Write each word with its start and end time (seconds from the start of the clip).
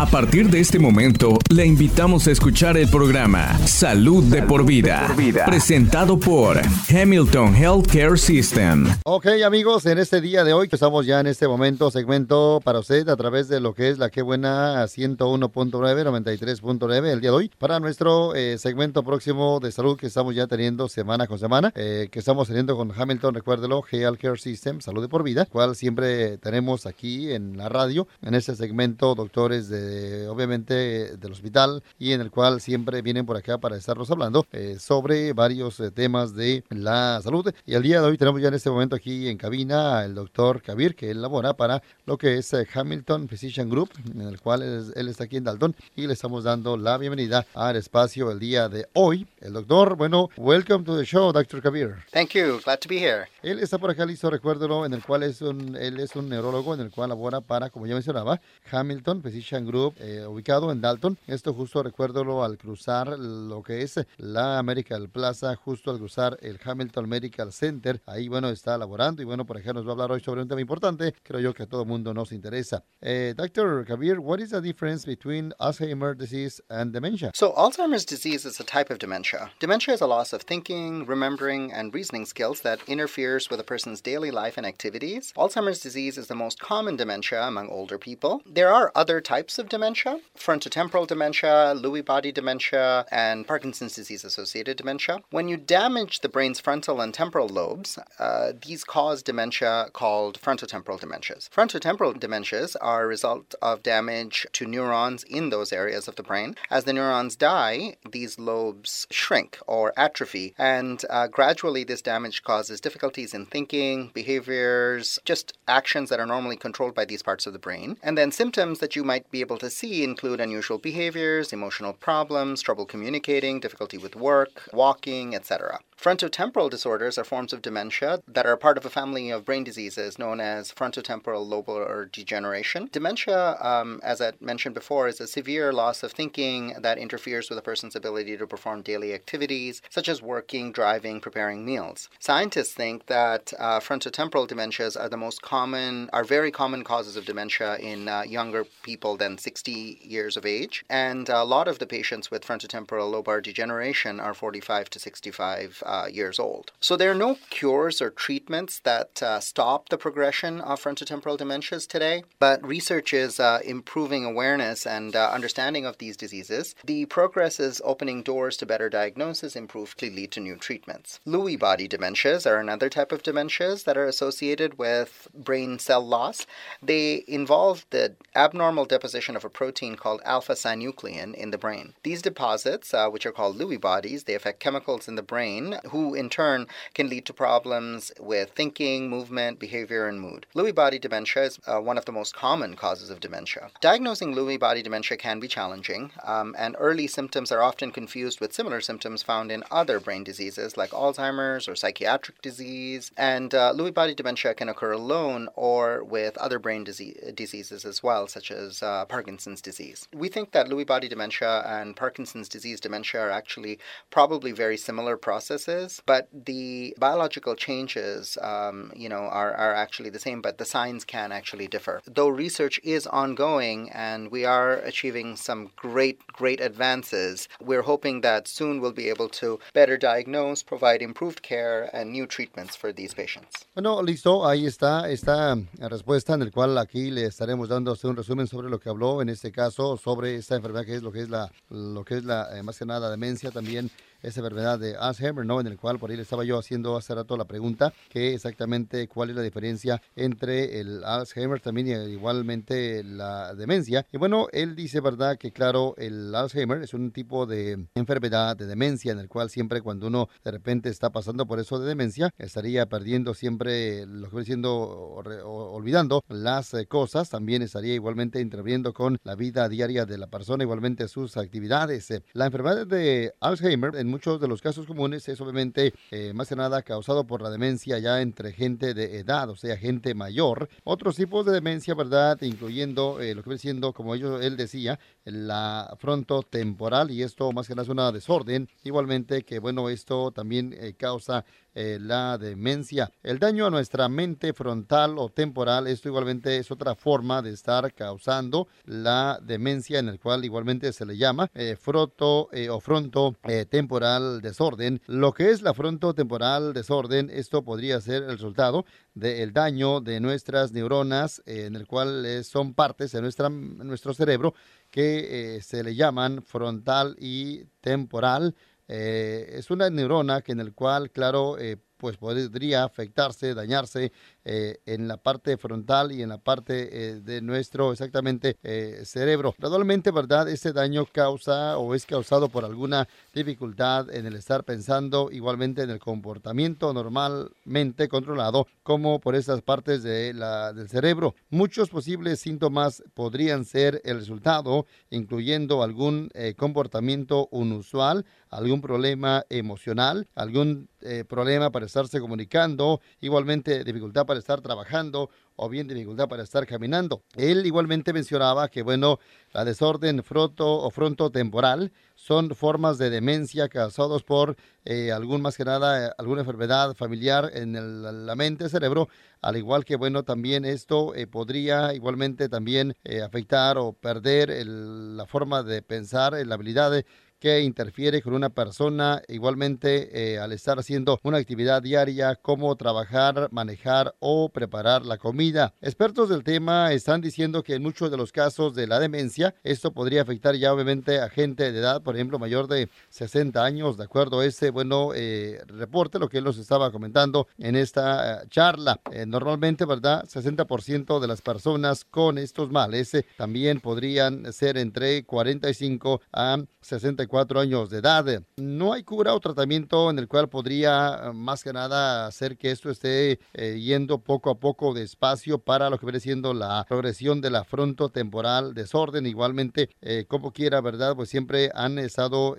A 0.00 0.06
partir 0.06 0.48
de 0.48 0.60
este 0.60 0.78
momento, 0.78 1.36
le 1.50 1.66
invitamos 1.66 2.26
a 2.26 2.30
escuchar 2.30 2.78
el 2.78 2.88
programa 2.88 3.58
Salud, 3.66 4.24
de, 4.24 4.42
por 4.42 4.64
vida, 4.64 5.14
presentado 5.44 6.18
por 6.18 6.58
Hamilton 6.88 7.54
Healthcare 7.54 8.16
System. 8.16 8.86
Ok, 9.04 9.26
amigos, 9.44 9.84
en 9.84 9.98
este 9.98 10.22
día 10.22 10.42
de 10.42 10.54
hoy 10.54 10.70
estamos 10.72 11.04
ya 11.04 11.20
en 11.20 11.26
este 11.26 11.46
momento 11.46 11.90
segmento 11.90 12.62
para 12.64 12.78
usted 12.78 13.06
a 13.10 13.16
través 13.16 13.48
de 13.48 13.60
lo 13.60 13.74
que 13.74 13.90
es 13.90 13.98
la 13.98 14.08
que 14.08 14.22
buena 14.22 14.82
101.9, 14.84 15.70
93.9 15.70 17.12
el 17.12 17.20
día 17.20 17.30
de 17.30 17.36
hoy 17.36 17.50
para 17.58 17.78
nuestro 17.78 18.34
eh, 18.34 18.56
segmento 18.56 19.02
próximo 19.02 19.60
de 19.60 19.70
salud 19.70 19.98
que 19.98 20.06
estamos 20.06 20.34
ya 20.34 20.46
teniendo 20.46 20.88
semana 20.88 21.26
con 21.26 21.38
semana, 21.38 21.74
eh, 21.76 22.08
que 22.10 22.20
estamos 22.20 22.48
teniendo 22.48 22.74
con 22.74 22.90
Hamilton, 22.90 23.34
recuérdelo, 23.34 23.84
Healthcare 23.90 24.38
System, 24.38 24.80
Salud 24.80 25.02
de 25.02 25.08
por 25.08 25.24
vida, 25.24 25.44
cual 25.44 25.76
siempre 25.76 26.38
tenemos 26.38 26.86
aquí 26.86 27.30
en 27.32 27.58
la 27.58 27.68
radio, 27.68 28.08
en 28.22 28.34
este 28.34 28.56
segmento 28.56 29.14
doctores 29.14 29.68
de 29.68 29.89
obviamente, 30.28 31.16
del 31.16 31.32
hospital 31.32 31.82
y 31.98 32.12
en 32.12 32.20
el 32.20 32.30
cual 32.30 32.60
siempre 32.60 33.02
vienen 33.02 33.26
por 33.26 33.36
acá 33.36 33.58
para 33.58 33.76
estarnos 33.76 34.10
hablando 34.10 34.46
eh, 34.52 34.76
sobre 34.78 35.32
varios 35.32 35.80
eh, 35.80 35.90
temas 35.90 36.34
de 36.34 36.64
la 36.70 37.20
salud. 37.22 37.52
Y 37.66 37.74
el 37.74 37.82
día 37.82 38.00
de 38.00 38.08
hoy 38.08 38.18
tenemos 38.18 38.40
ya 38.40 38.48
en 38.48 38.54
este 38.54 38.70
momento 38.70 38.96
aquí 38.96 39.28
en 39.28 39.36
cabina 39.36 40.00
al 40.00 40.14
doctor 40.14 40.62
Kabir, 40.62 40.94
que 40.94 41.10
él 41.10 41.22
labora 41.22 41.54
para 41.54 41.82
lo 42.06 42.16
que 42.16 42.38
es 42.38 42.52
eh, 42.52 42.66
Hamilton 42.72 43.28
Physician 43.28 43.68
Group, 43.68 43.90
en 44.14 44.22
el 44.22 44.40
cual 44.40 44.62
él, 44.94 45.08
está 45.08 45.24
aquí 45.24 45.36
en 45.36 45.44
Dalton 45.44 45.74
y 45.96 46.06
le 46.06 46.12
estamos 46.12 46.44
dando 46.44 46.76
la 46.76 46.96
bienvenida 46.98 47.46
al 47.54 47.76
espacio 47.76 48.30
el 48.30 48.38
día 48.38 48.68
de 48.68 48.88
hoy. 48.94 49.26
El 49.40 49.54
doctor, 49.54 49.96
bueno, 49.96 50.28
welcome 50.36 50.84
to 50.84 50.96
the 50.96 51.04
show, 51.04 51.32
Dr. 51.32 51.60
Kabir. 51.60 51.96
Thank 52.12 52.30
you, 52.30 52.60
glad 52.64 52.78
to 52.78 52.88
be 52.88 52.98
here. 52.98 53.26
Él 53.42 53.58
está 53.58 53.78
por 53.78 53.90
acá 53.90 54.04
listo, 54.06 54.30
recuérdelo, 54.30 54.86
en 54.86 54.94
el 54.94 55.02
cual 55.02 55.22
es 55.22 55.42
un, 55.42 55.76
él 55.76 55.98
es 56.00 56.14
un 56.16 56.28
neurólogo 56.28 56.74
en 56.74 56.80
el 56.80 56.90
cual 56.90 57.08
labora 57.08 57.40
para, 57.40 57.70
como 57.70 57.86
ya 57.86 57.94
mencionaba, 57.94 58.40
Hamilton 58.70 59.22
Physician 59.22 59.66
Group 59.66 59.79
eh, 59.98 60.26
ubicado 60.26 60.70
en 60.72 60.80
Dalton. 60.80 61.18
Esto 61.26 61.54
justo 61.54 61.82
recuérdolo 61.82 62.44
al 62.44 62.58
cruzar 62.58 63.18
lo 63.18 63.62
que 63.62 63.82
es 63.82 64.00
la 64.18 64.58
American 64.58 65.08
Plaza, 65.08 65.56
justo 65.56 65.90
al 65.90 65.98
cruzar 65.98 66.38
el 66.42 66.58
Hamilton 66.62 67.08
Medical 67.08 67.52
Center. 67.52 68.00
Ahí, 68.06 68.28
bueno, 68.28 68.50
está 68.50 68.76
laborando 68.76 69.22
y 69.22 69.24
bueno, 69.24 69.44
por 69.44 69.56
ejemplo, 69.56 69.82
nos 69.82 69.86
va 69.86 69.90
a 69.90 69.94
hablar 69.94 70.12
hoy 70.12 70.20
sobre 70.20 70.42
un 70.42 70.48
tema 70.48 70.60
importante. 70.60 71.14
Creo 71.22 71.40
yo 71.40 71.54
que 71.54 71.62
a 71.62 71.66
todo 71.66 71.84
mundo 71.84 72.12
nos 72.12 72.32
interesa. 72.32 72.84
Eh, 73.00 73.34
Dr. 73.36 73.84
Kabir, 73.86 74.20
what 74.20 74.40
is 74.40 74.50
the 74.50 74.60
difference 74.60 75.06
between 75.06 75.52
Alzheimer's 75.58 76.18
disease 76.18 76.60
and 76.68 76.92
dementia? 76.92 77.30
So, 77.34 77.52
Alzheimer's 77.52 78.04
disease 78.04 78.44
is 78.44 78.60
a 78.60 78.64
type 78.64 78.90
of 78.90 78.98
dementia. 78.98 79.50
Dementia 79.58 79.94
is 79.94 80.00
a 80.00 80.06
loss 80.06 80.32
of 80.32 80.42
thinking, 80.42 81.06
remembering, 81.06 81.72
and 81.72 81.94
reasoning 81.94 82.26
skills 82.26 82.60
that 82.60 82.80
interferes 82.86 83.48
with 83.48 83.60
a 83.60 83.64
person's 83.64 84.00
daily 84.00 84.30
life 84.30 84.58
and 84.58 84.66
activities. 84.66 85.32
Alzheimer's 85.36 85.80
disease 85.80 86.18
is 86.18 86.26
the 86.26 86.34
most 86.34 86.58
common 86.60 86.96
dementia 86.96 87.42
among 87.42 87.68
older 87.68 87.98
people. 87.98 88.42
There 88.44 88.72
are 88.72 88.92
other 88.94 89.20
types 89.20 89.58
of 89.58 89.68
dementia, 89.70 90.20
frontotemporal 90.36 91.06
dementia, 91.06 91.74
Lewy 91.76 92.04
body 92.04 92.32
dementia, 92.32 93.06
and 93.10 93.46
Parkinson's 93.46 93.94
disease 93.94 94.24
associated 94.24 94.76
dementia. 94.76 95.20
When 95.30 95.48
you 95.48 95.56
damage 95.56 96.20
the 96.20 96.28
brain's 96.28 96.60
frontal 96.60 97.00
and 97.00 97.14
temporal 97.14 97.48
lobes, 97.48 97.98
uh, 98.18 98.52
these 98.60 98.84
cause 98.84 99.22
dementia 99.22 99.88
called 99.92 100.40
frontotemporal 100.40 101.00
dementias. 101.00 101.48
Frontotemporal 101.48 102.18
dementias 102.18 102.76
are 102.80 103.04
a 103.04 103.06
result 103.06 103.54
of 103.62 103.82
damage 103.82 104.46
to 104.52 104.66
neurons 104.66 105.22
in 105.24 105.50
those 105.50 105.72
areas 105.72 106.08
of 106.08 106.16
the 106.16 106.22
brain. 106.22 106.56
As 106.70 106.84
the 106.84 106.92
neurons 106.92 107.36
die, 107.36 107.96
these 108.10 108.38
lobes 108.38 109.06
shrink 109.10 109.58
or 109.66 109.92
atrophy, 109.96 110.54
and 110.58 111.04
uh, 111.08 111.28
gradually 111.28 111.84
this 111.84 112.02
damage 112.02 112.42
causes 112.42 112.80
difficulties 112.80 113.32
in 113.32 113.46
thinking, 113.46 114.10
behaviors, 114.12 115.18
just 115.24 115.56
actions 115.68 116.08
that 116.10 116.18
are 116.18 116.26
normally 116.26 116.56
controlled 116.56 116.94
by 116.94 117.04
these 117.04 117.22
parts 117.22 117.46
of 117.46 117.52
the 117.52 117.58
brain. 117.58 117.96
And 118.02 118.18
then 118.18 118.32
symptoms 118.32 118.80
that 118.80 118.96
you 118.96 119.04
might 119.04 119.30
be 119.30 119.40
able 119.40 119.58
to 119.60 119.70
see 119.70 120.02
include 120.02 120.40
unusual 120.40 120.78
behaviors, 120.78 121.52
emotional 121.52 121.92
problems, 121.92 122.60
trouble 122.60 122.86
communicating, 122.86 123.60
difficulty 123.60 123.98
with 123.98 124.16
work, 124.16 124.68
walking, 124.72 125.34
etc. 125.34 125.80
Frontotemporal 126.00 126.70
disorders 126.70 127.18
are 127.18 127.24
forms 127.24 127.52
of 127.52 127.60
dementia 127.60 128.22
that 128.26 128.46
are 128.46 128.56
part 128.56 128.78
of 128.78 128.86
a 128.86 128.90
family 128.90 129.28
of 129.28 129.44
brain 129.44 129.64
diseases 129.64 130.18
known 130.18 130.40
as 130.40 130.72
frontotemporal 130.72 131.46
lobar 131.46 132.10
degeneration. 132.10 132.88
Dementia, 132.90 133.58
um, 133.60 134.00
as 134.02 134.22
I 134.22 134.32
mentioned 134.40 134.74
before, 134.74 135.08
is 135.08 135.20
a 135.20 135.26
severe 135.26 135.74
loss 135.74 136.02
of 136.02 136.12
thinking 136.12 136.74
that 136.80 136.96
interferes 136.96 137.50
with 137.50 137.58
a 137.58 137.62
person's 137.62 137.94
ability 137.94 138.38
to 138.38 138.46
perform 138.46 138.80
daily 138.80 139.12
activities 139.12 139.82
such 139.90 140.08
as 140.08 140.22
working, 140.22 140.72
driving, 140.72 141.20
preparing 141.20 141.66
meals. 141.66 142.08
Scientists 142.18 142.72
think 142.72 143.04
that 143.08 143.52
uh, 143.58 143.78
frontotemporal 143.78 144.48
dementias 144.48 144.98
are 144.98 145.10
the 145.10 145.18
most 145.18 145.42
common, 145.42 146.08
are 146.14 146.24
very 146.24 146.50
common 146.50 146.82
causes 146.82 147.14
of 147.14 147.26
dementia 147.26 147.76
in 147.76 148.08
uh, 148.08 148.22
younger 148.22 148.64
people 148.82 149.18
than 149.18 149.36
60 149.40 149.98
years 150.02 150.36
of 150.36 150.46
age, 150.46 150.84
and 150.88 151.28
a 151.28 151.44
lot 151.44 151.68
of 151.68 151.78
the 151.78 151.86
patients 151.86 152.30
with 152.30 152.46
frontotemporal 152.46 153.12
lobar 153.12 153.42
degeneration 153.42 154.20
are 154.20 154.34
45 154.34 154.90
to 154.90 154.98
65 154.98 155.82
uh, 155.84 156.06
years 156.10 156.38
old. 156.38 156.72
So 156.80 156.96
there 156.96 157.10
are 157.10 157.14
no 157.14 157.38
cures 157.50 158.00
or 158.00 158.10
treatments 158.10 158.78
that 158.80 159.22
uh, 159.22 159.40
stop 159.40 159.88
the 159.88 159.98
progression 159.98 160.60
of 160.60 160.82
frontotemporal 160.82 161.38
dementias 161.38 161.86
today, 161.86 162.24
but 162.38 162.66
research 162.66 163.12
is 163.12 163.40
uh, 163.40 163.60
improving 163.64 164.24
awareness 164.24 164.86
and 164.86 165.16
uh, 165.16 165.30
understanding 165.32 165.86
of 165.86 165.98
these 165.98 166.16
diseases. 166.16 166.74
The 166.84 167.06
progress 167.06 167.58
is 167.58 167.80
opening 167.84 168.22
doors 168.22 168.56
to 168.58 168.66
better 168.66 168.88
diagnosis, 168.88 169.56
improved 169.56 169.98
to 169.98 170.10
lead 170.10 170.30
to 170.32 170.40
new 170.40 170.56
treatments. 170.56 171.20
Lewy 171.26 171.58
body 171.58 171.88
dementias 171.88 172.48
are 172.50 172.58
another 172.58 172.88
type 172.88 173.12
of 173.12 173.22
dementias 173.22 173.84
that 173.84 173.96
are 173.96 174.06
associated 174.06 174.78
with 174.78 175.28
brain 175.34 175.78
cell 175.78 176.06
loss. 176.06 176.46
They 176.82 177.24
involve 177.26 177.86
the 177.90 178.14
abnormal 178.34 178.84
deposition 178.84 179.29
of 179.36 179.44
a 179.44 179.50
protein 179.50 179.96
called 179.96 180.20
alpha 180.24 180.52
synuclein 180.52 181.34
in 181.34 181.50
the 181.50 181.58
brain. 181.58 181.94
These 182.02 182.22
deposits, 182.22 182.92
uh, 182.94 183.08
which 183.08 183.26
are 183.26 183.32
called 183.32 183.58
Lewy 183.58 183.80
bodies, 183.80 184.24
they 184.24 184.34
affect 184.34 184.60
chemicals 184.60 185.08
in 185.08 185.14
the 185.14 185.22
brain 185.22 185.76
who 185.90 186.14
in 186.14 186.28
turn 186.28 186.66
can 186.94 187.08
lead 187.08 187.24
to 187.26 187.32
problems 187.32 188.12
with 188.18 188.50
thinking, 188.50 189.08
movement, 189.08 189.58
behavior, 189.58 190.06
and 190.06 190.20
mood. 190.20 190.46
Lewy 190.54 190.74
body 190.74 190.98
dementia 190.98 191.44
is 191.44 191.58
uh, 191.66 191.80
one 191.80 191.98
of 191.98 192.04
the 192.04 192.12
most 192.12 192.34
common 192.34 192.76
causes 192.76 193.10
of 193.10 193.20
dementia. 193.20 193.70
Diagnosing 193.80 194.34
Lewy 194.34 194.58
body 194.58 194.82
dementia 194.82 195.16
can 195.16 195.40
be 195.40 195.48
challenging, 195.48 196.12
um, 196.24 196.54
and 196.58 196.76
early 196.78 197.06
symptoms 197.06 197.52
are 197.52 197.62
often 197.62 197.90
confused 197.90 198.40
with 198.40 198.52
similar 198.52 198.80
symptoms 198.80 199.22
found 199.22 199.50
in 199.50 199.62
other 199.70 200.00
brain 200.00 200.24
diseases 200.24 200.76
like 200.76 200.90
Alzheimer's 200.90 201.68
or 201.68 201.76
psychiatric 201.76 202.40
disease. 202.42 203.10
And 203.16 203.54
uh, 203.54 203.72
Lewy 203.74 203.92
body 203.92 204.14
dementia 204.14 204.54
can 204.54 204.68
occur 204.68 204.92
alone 204.92 205.48
or 205.54 206.02
with 206.04 206.36
other 206.38 206.58
brain 206.58 206.84
disease, 206.84 207.32
diseases 207.34 207.84
as 207.84 208.02
well, 208.02 208.26
such 208.26 208.50
as 208.50 208.82
uh, 208.82 209.04
Parkinson's 209.04 209.19
disease. 209.60 210.08
We 210.14 210.28
think 210.28 210.52
that 210.52 210.68
Lewy 210.68 210.86
body 210.86 211.08
dementia 211.08 211.62
and 211.66 211.96
Parkinson's 211.96 212.48
disease 212.48 212.80
dementia 212.80 213.20
are 213.20 213.30
actually 213.30 213.78
probably 214.10 214.52
very 214.52 214.76
similar 214.76 215.16
processes 215.16 216.00
but 216.06 216.28
the 216.32 216.94
biological 216.98 217.54
changes, 217.54 218.38
um, 218.42 218.92
you 218.96 219.08
know, 219.08 219.24
are, 219.40 219.52
are 219.54 219.74
actually 219.74 220.10
the 220.10 220.18
same, 220.18 220.40
but 220.40 220.58
the 220.58 220.64
signs 220.64 221.04
can 221.04 221.32
actually 221.32 221.68
differ. 221.68 222.00
Though 222.06 222.28
research 222.28 222.80
is 222.82 223.06
ongoing 223.06 223.90
and 223.90 224.30
we 224.30 224.44
are 224.44 224.74
achieving 224.74 225.36
some 225.36 225.70
great, 225.76 226.18
great 226.26 226.60
advances, 226.60 227.48
we're 227.60 227.82
hoping 227.82 228.20
that 228.22 228.48
soon 228.48 228.80
we'll 228.80 228.92
be 228.92 229.08
able 229.08 229.28
to 229.40 229.58
better 229.72 229.96
diagnose, 229.96 230.62
provide 230.62 231.02
improved 231.02 231.42
care, 231.42 231.88
and 231.92 232.10
new 232.10 232.26
treatments 232.26 232.76
for 232.76 232.92
these 232.92 233.14
patients. 233.14 233.66
Bueno, 233.74 234.02
listo, 234.02 234.46
ahí 234.46 234.66
está 234.66 235.10
esta 235.10 235.56
respuesta 235.78 236.34
en 236.34 236.42
el 236.42 236.50
cual 236.50 236.78
aquí 236.78 237.10
le 237.10 237.26
estaremos 237.26 237.68
dando 237.68 237.96
un 238.02 238.16
resumen 238.16 238.46
sobre 238.46 238.68
lo 238.68 238.78
que 238.78 238.88
habló 238.88 239.09
en 239.20 239.28
este 239.28 239.50
caso 239.50 239.96
sobre 239.96 240.36
esta 240.36 240.56
enfermedad 240.56 240.84
que 240.84 240.94
es 240.94 241.02
lo 241.02 241.10
que 241.12 241.22
es 241.22 241.28
la, 241.28 241.50
lo 241.70 242.04
que 242.04 242.18
es 242.18 242.24
la 242.24 242.56
eh, 242.56 242.62
más 242.62 242.78
que 242.78 242.86
nada 242.86 243.10
demencia 243.10 243.50
también 243.50 243.90
esa 244.22 244.40
enfermedad 244.40 244.78
de 244.78 244.96
Alzheimer, 244.96 245.46
¿no? 245.46 245.60
En 245.60 245.66
el 245.66 245.76
cual 245.76 245.98
por 245.98 246.10
ahí 246.10 246.16
le 246.16 246.22
estaba 246.22 246.44
yo 246.44 246.58
haciendo 246.58 246.96
hace 246.96 247.14
rato 247.14 247.36
la 247.36 247.44
pregunta, 247.44 247.92
que 248.08 248.34
exactamente 248.34 249.08
cuál 249.08 249.30
es 249.30 249.36
la 249.36 249.42
diferencia 249.42 250.02
entre 250.16 250.80
el 250.80 251.04
Alzheimer 251.04 251.60
también 251.60 251.88
y 251.88 251.92
igualmente 252.12 253.02
la 253.04 253.54
demencia. 253.54 254.06
Y 254.12 254.18
bueno, 254.18 254.48
él 254.52 254.74
dice, 254.76 255.00
¿verdad? 255.00 255.38
Que 255.38 255.52
claro, 255.52 255.94
el 255.96 256.34
Alzheimer 256.34 256.82
es 256.82 256.94
un 256.94 257.12
tipo 257.12 257.46
de 257.46 257.86
enfermedad 257.94 258.56
de 258.56 258.66
demencia 258.66 259.12
en 259.12 259.18
el 259.18 259.28
cual 259.28 259.50
siempre 259.50 259.80
cuando 259.80 260.08
uno 260.08 260.28
de 260.44 260.50
repente 260.50 260.88
está 260.88 261.10
pasando 261.10 261.46
por 261.46 261.60
eso 261.60 261.78
de 261.78 261.88
demencia, 261.88 262.30
estaría 262.38 262.86
perdiendo 262.86 263.34
siempre 263.34 264.06
lo 264.06 264.28
que 264.28 264.36
viene 264.36 264.46
siendo, 264.50 264.72
olvidando 264.72 266.24
las 266.28 266.74
eh, 266.74 266.86
cosas, 266.86 267.30
también 267.30 267.62
estaría 267.62 267.94
igualmente 267.94 268.40
interviniendo 268.40 268.92
con 268.92 269.18
la 269.22 269.34
vida 269.34 269.68
diaria 269.68 270.06
de 270.06 270.18
la 270.18 270.26
persona, 270.26 270.64
igualmente 270.64 271.08
sus 271.08 271.36
actividades. 271.36 272.08
La 272.32 272.46
enfermedad 272.46 272.86
de 272.86 273.32
Alzheimer 273.40 273.96
en 273.96 274.09
muchos 274.10 274.40
de 274.40 274.48
los 274.48 274.60
casos 274.60 274.86
comunes 274.86 275.28
es 275.28 275.40
obviamente 275.40 275.94
eh, 276.10 276.32
más 276.34 276.48
que 276.48 276.56
nada 276.56 276.82
causado 276.82 277.26
por 277.26 277.42
la 277.42 277.50
demencia 277.50 277.98
ya 277.98 278.20
entre 278.20 278.52
gente 278.52 278.94
de 278.94 279.18
edad, 279.18 279.48
o 279.48 279.56
sea, 279.56 279.76
gente 279.76 280.14
mayor. 280.14 280.68
Otros 280.84 281.16
tipos 281.16 281.46
de 281.46 281.52
demencia, 281.52 281.94
¿verdad? 281.94 282.40
Incluyendo 282.42 283.20
eh, 283.20 283.34
lo 283.34 283.42
que 283.42 283.50
viene 283.50 283.60
siendo, 283.60 283.92
como 283.92 284.14
ellos, 284.14 284.42
él 284.42 284.56
decía, 284.56 284.98
la 285.24 285.96
frontotemporal 285.98 287.10
y 287.10 287.22
esto 287.22 287.52
más 287.52 287.66
que 287.66 287.74
nada 287.74 287.84
es 287.84 287.88
una 287.88 288.12
desorden. 288.12 288.68
Igualmente 288.84 289.42
que, 289.42 289.58
bueno, 289.58 289.88
esto 289.88 290.30
también 290.32 290.74
eh, 290.78 290.94
causa 290.94 291.44
eh, 291.72 291.98
la 292.00 292.36
demencia. 292.36 293.12
El 293.22 293.38
daño 293.38 293.66
a 293.66 293.70
nuestra 293.70 294.08
mente 294.08 294.52
frontal 294.52 295.14
o 295.18 295.28
temporal, 295.28 295.86
esto 295.86 296.08
igualmente 296.08 296.56
es 296.56 296.72
otra 296.72 296.96
forma 296.96 297.42
de 297.42 297.50
estar 297.50 297.94
causando 297.94 298.66
la 298.86 299.38
demencia, 299.40 300.00
en 300.00 300.08
el 300.08 300.18
cual 300.18 300.44
igualmente 300.44 300.92
se 300.92 301.06
le 301.06 301.16
llama 301.16 301.48
eh, 301.54 301.76
froto 301.80 302.48
eh, 302.52 302.68
o 302.70 302.80
fronto 302.80 303.36
temporal 303.68 304.40
desorden. 304.40 305.00
Lo 305.06 305.32
que 305.32 305.50
es 305.50 305.62
la 305.62 305.72
fronto 305.72 306.12
temporal 306.12 306.72
desorden, 306.72 307.30
esto 307.32 307.62
podría 307.62 308.00
ser 308.00 308.24
el 308.24 308.32
resultado 308.32 308.84
del 309.14 309.52
daño 309.52 310.00
de 310.00 310.18
nuestras 310.18 310.72
neuronas, 310.72 311.40
en 311.46 311.76
el 311.76 311.86
cual 311.86 312.44
son 312.44 312.74
partes 312.74 313.12
de 313.12 313.20
nuestra, 313.20 313.48
nuestro 313.48 314.12
cerebro 314.12 314.54
que 314.90 315.60
se 315.62 315.82
le 315.82 315.94
llaman 315.94 316.42
frontal 316.42 317.16
y 317.18 317.64
temporal. 317.80 318.54
Eh, 318.92 319.54
es 319.56 319.70
una 319.70 319.88
neurona 319.88 320.42
que 320.42 320.50
en 320.52 320.58
el 320.58 320.74
cual, 320.74 321.12
claro, 321.12 321.58
eh, 321.58 321.76
pues 321.96 322.16
podría 322.16 322.82
afectarse, 322.82 323.54
dañarse 323.54 324.10
eh, 324.42 324.78
en 324.86 325.06
la 325.06 325.18
parte 325.18 325.58
frontal 325.58 326.12
y 326.12 326.22
en 326.22 326.30
la 326.30 326.38
parte 326.38 326.88
eh, 326.92 327.20
de 327.20 327.42
nuestro 327.42 327.92
exactamente 327.92 328.56
eh, 328.62 329.02
cerebro. 329.04 329.54
Gradualmente, 329.58 330.10
¿verdad? 330.10 330.48
Este 330.48 330.72
daño 330.72 331.04
causa 331.04 331.76
o 331.76 331.94
es 331.94 332.06
causado 332.06 332.48
por 332.48 332.64
alguna 332.64 333.06
dificultad 333.34 334.10
en 334.14 334.24
el 334.24 334.36
estar 334.36 334.64
pensando, 334.64 335.28
igualmente 335.30 335.82
en 335.82 335.90
el 335.90 335.98
comportamiento 335.98 336.94
normalmente 336.94 338.08
controlado, 338.08 338.66
como 338.82 339.20
por 339.20 339.34
esas 339.34 339.60
partes 339.60 340.02
de 340.02 340.32
la, 340.32 340.72
del 340.72 340.88
cerebro. 340.88 341.34
Muchos 341.50 341.90
posibles 341.90 342.40
síntomas 342.40 343.02
podrían 343.12 343.66
ser 343.66 344.00
el 344.04 344.20
resultado, 344.20 344.86
incluyendo 345.10 345.82
algún 345.82 346.30
comportamiento 346.56 347.48
inusual, 347.52 348.24
algún 348.48 348.80
problema 348.80 349.44
emocional, 349.50 350.26
algún 350.34 350.88
problema 351.28 351.70
para 351.70 351.86
estarse 351.86 352.20
comunicando, 352.20 353.00
igualmente 353.20 353.84
dificultad 353.84 354.26
para 354.30 354.38
estar 354.38 354.60
trabajando 354.60 355.28
o 355.56 355.68
bien 355.68 355.88
dificultad 355.88 356.28
para 356.28 356.44
estar 356.44 356.64
caminando. 356.64 357.24
Él 357.34 357.66
igualmente 357.66 358.12
mencionaba 358.12 358.68
que, 358.68 358.82
bueno, 358.84 359.18
la 359.52 359.64
desorden 359.64 360.22
fronto 360.22 360.70
o 360.70 360.88
frontotemporal 360.92 361.90
son 362.14 362.54
formas 362.54 362.96
de 362.96 363.10
demencia 363.10 363.68
causados 363.68 364.22
por 364.22 364.54
eh, 364.84 365.10
algún, 365.10 365.42
más 365.42 365.56
que 365.56 365.64
nada, 365.64 366.14
alguna 366.16 366.42
enfermedad 366.42 366.94
familiar 366.94 367.50
en 367.52 368.24
la 368.24 368.36
mente, 368.36 368.68
cerebro, 368.68 369.08
al 369.42 369.56
igual 369.56 369.84
que, 369.84 369.96
bueno, 369.96 370.22
también 370.22 370.64
esto 370.64 371.12
eh, 371.16 371.26
podría 371.26 371.92
igualmente 371.92 372.48
también 372.48 372.94
eh, 373.02 373.22
afectar 373.22 373.78
o 373.78 373.92
perder 373.92 374.64
la 374.64 375.26
forma 375.26 375.64
de 375.64 375.82
pensar, 375.82 376.34
la 376.46 376.54
habilidad 376.54 376.92
de 376.92 377.04
que 377.40 377.62
interfiere 377.62 378.20
con 378.20 378.34
una 378.34 378.50
persona, 378.50 379.22
igualmente 379.26 380.34
eh, 380.34 380.38
al 380.38 380.52
estar 380.52 380.78
haciendo 380.78 381.18
una 381.22 381.38
actividad 381.38 381.82
diaria 381.82 382.36
como 382.36 382.76
trabajar, 382.76 383.48
manejar 383.50 384.14
o 384.20 384.50
preparar 384.50 385.06
la 385.06 385.16
comida. 385.16 385.72
Expertos 385.80 386.28
del 386.28 386.44
tema 386.44 386.92
están 386.92 387.22
diciendo 387.22 387.62
que 387.62 387.74
en 387.74 387.82
muchos 387.82 388.10
de 388.10 388.18
los 388.18 388.30
casos 388.30 388.74
de 388.74 388.86
la 388.86 389.00
demencia, 389.00 389.54
esto 389.64 389.92
podría 389.92 390.22
afectar 390.22 390.54
ya 390.54 390.72
obviamente 390.72 391.20
a 391.20 391.30
gente 391.30 391.72
de 391.72 391.78
edad, 391.78 392.02
por 392.02 392.14
ejemplo, 392.14 392.38
mayor 392.38 392.68
de 392.68 392.90
60 393.08 393.64
años, 393.64 393.96
de 393.96 394.04
acuerdo 394.04 394.40
a 394.40 394.46
ese, 394.46 394.70
bueno, 394.70 395.12
eh, 395.14 395.62
reporte, 395.66 396.18
lo 396.18 396.28
que 396.28 396.38
él 396.38 396.44
nos 396.44 396.58
estaba 396.58 396.92
comentando 396.92 397.48
en 397.58 397.74
esta 397.74 398.42
eh, 398.42 398.46
charla. 398.50 399.00
normalmente, 399.26 399.86
¿verdad? 399.86 400.24
60% 400.24 401.20
de 401.20 401.26
las 401.26 401.40
personas 401.40 402.04
con 402.04 402.36
estos 402.36 402.70
males 402.70 403.12
también 403.38 403.80
podrían 403.80 404.52
ser 404.52 404.76
entre 404.76 405.24
45 405.24 406.20
a 406.32 406.58
64 406.82 407.29
años 407.38 407.90
de 407.90 407.98
edad. 407.98 408.42
No 408.56 408.92
hay 408.92 409.02
cura 409.02 409.34
o 409.34 409.40
tratamiento 409.40 410.10
en 410.10 410.18
el 410.18 410.28
cual 410.28 410.48
podría 410.48 411.20
eh, 411.24 411.32
más 411.32 411.62
que 411.62 411.72
nada 411.72 412.26
hacer 412.26 412.56
que 412.56 412.70
esto 412.70 412.90
esté 412.90 413.40
eh, 413.54 413.80
yendo 413.80 414.18
poco 414.18 414.50
a 414.50 414.58
poco 414.58 414.92
despacio 414.94 415.58
para 415.58 415.90
lo 415.90 415.98
que 415.98 416.06
viene 416.06 416.20
siendo 416.20 416.54
la 416.54 416.84
progresión 416.88 417.40
de 417.40 417.50
la 417.50 417.64
frontotemporal 417.64 418.74
desorden. 418.74 419.26
Igualmente, 419.26 419.90
eh, 420.00 420.24
como 420.28 420.52
quiera, 420.52 420.80
¿verdad? 420.80 421.14
Pues 421.14 421.28
siempre 421.28 421.70
han 421.74 421.98
estado 421.98 422.56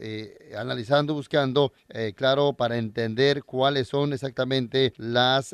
analizando, 0.58 1.14
buscando, 1.14 1.74
claro, 2.16 2.54
para 2.54 2.78
entender 2.78 3.44
cuáles 3.44 3.88
son 3.88 4.14
exactamente 4.14 4.94
las 4.98 5.54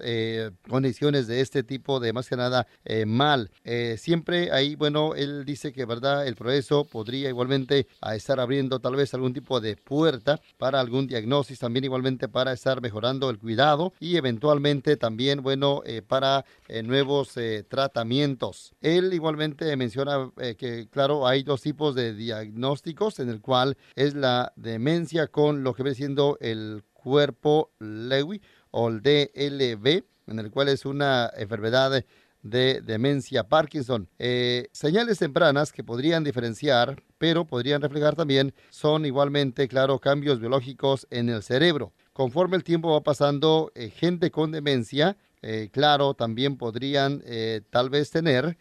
condiciones 0.70 1.28
de 1.28 1.42
este 1.42 1.64
tipo 1.64 2.00
de 2.00 2.14
más 2.14 2.30
que 2.30 2.36
nada 2.36 2.68
mal. 3.06 3.52
siempre 3.98 4.52
ahí, 4.52 4.76
bueno, 4.76 5.16
él 5.16 5.46
dice 5.46 5.72
que, 5.72 5.86
¿verdad? 5.86 6.28
El 6.28 6.36
progreso 6.36 6.86
podría 6.86 7.30
igualmente 7.30 7.88
estar 8.14 8.40
abriendo 8.40 8.80
tal 8.80 8.96
vez 8.96 9.07
algún 9.14 9.34
tipo 9.34 9.60
de 9.60 9.76
puerta 9.76 10.40
para 10.58 10.80
algún 10.80 11.08
diagnóstico, 11.08 11.60
también 11.60 11.86
igualmente 11.86 12.28
para 12.28 12.54
estar 12.54 12.82
mejorando 12.82 13.30
el 13.30 13.40
cuidado 13.40 13.94
y 14.00 14.18
eventualmente 14.18 14.98
también, 14.98 15.42
bueno, 15.42 15.82
eh, 15.86 16.02
para 16.02 16.46
eh, 16.68 16.84
nuevos 16.84 17.36
eh, 17.38 17.64
tratamientos. 17.68 18.74
Él 18.82 19.14
igualmente 19.14 19.76
menciona 19.76 20.32
que, 20.58 20.88
claro, 20.90 21.28
hay 21.28 21.44
dos 21.44 21.62
tipos 21.62 21.96
de 21.96 22.14
diagnósticos 22.14 23.20
en 23.20 23.30
el 23.30 23.42
cual 23.42 23.78
es 23.96 24.14
la 24.14 24.54
demencia 24.56 25.28
con 25.28 25.64
lo 25.64 25.74
que 25.74 25.84
viene 25.84 25.96
siendo 25.96 26.38
el 26.42 26.84
cuerpo 26.94 27.72
Lewy 27.80 28.42
o 28.72 28.90
el 28.90 29.02
DLB, 29.02 30.04
en 30.28 30.40
el 30.40 30.52
cual 30.52 30.70
es 30.70 30.86
una 30.86 31.32
enfermedad 31.36 32.04
de 32.42 32.82
demencia 32.82 33.48
Parkinson. 33.48 34.10
Eh, 34.20 34.68
señales 34.72 35.20
tempranas 35.20 35.72
que 35.72 35.84
podrían 35.84 36.24
diferenciar, 36.24 37.04
pero 37.18 37.46
podrían 37.46 37.82
reflejar 37.82 38.16
también, 38.16 38.54
son 38.70 39.06
igualmente, 39.06 39.68
claro, 39.68 40.00
cambios 40.00 40.40
biológicos 40.40 41.08
en 41.10 41.30
el 41.30 41.44
cerebro. 41.44 41.94
Conforme 42.14 42.58
el 42.58 42.64
tiempo 42.64 42.92
va 42.92 43.02
pasando, 43.02 43.72
eh, 43.76 43.90
gente 43.90 44.32
con 44.32 44.52
demencia, 44.52 45.18
eh, 45.42 45.70
claro, 45.72 46.14
también 46.14 46.58
podrían 46.58 47.24
tal 47.70 47.90
vez 47.92 48.10
tener 48.10 48.58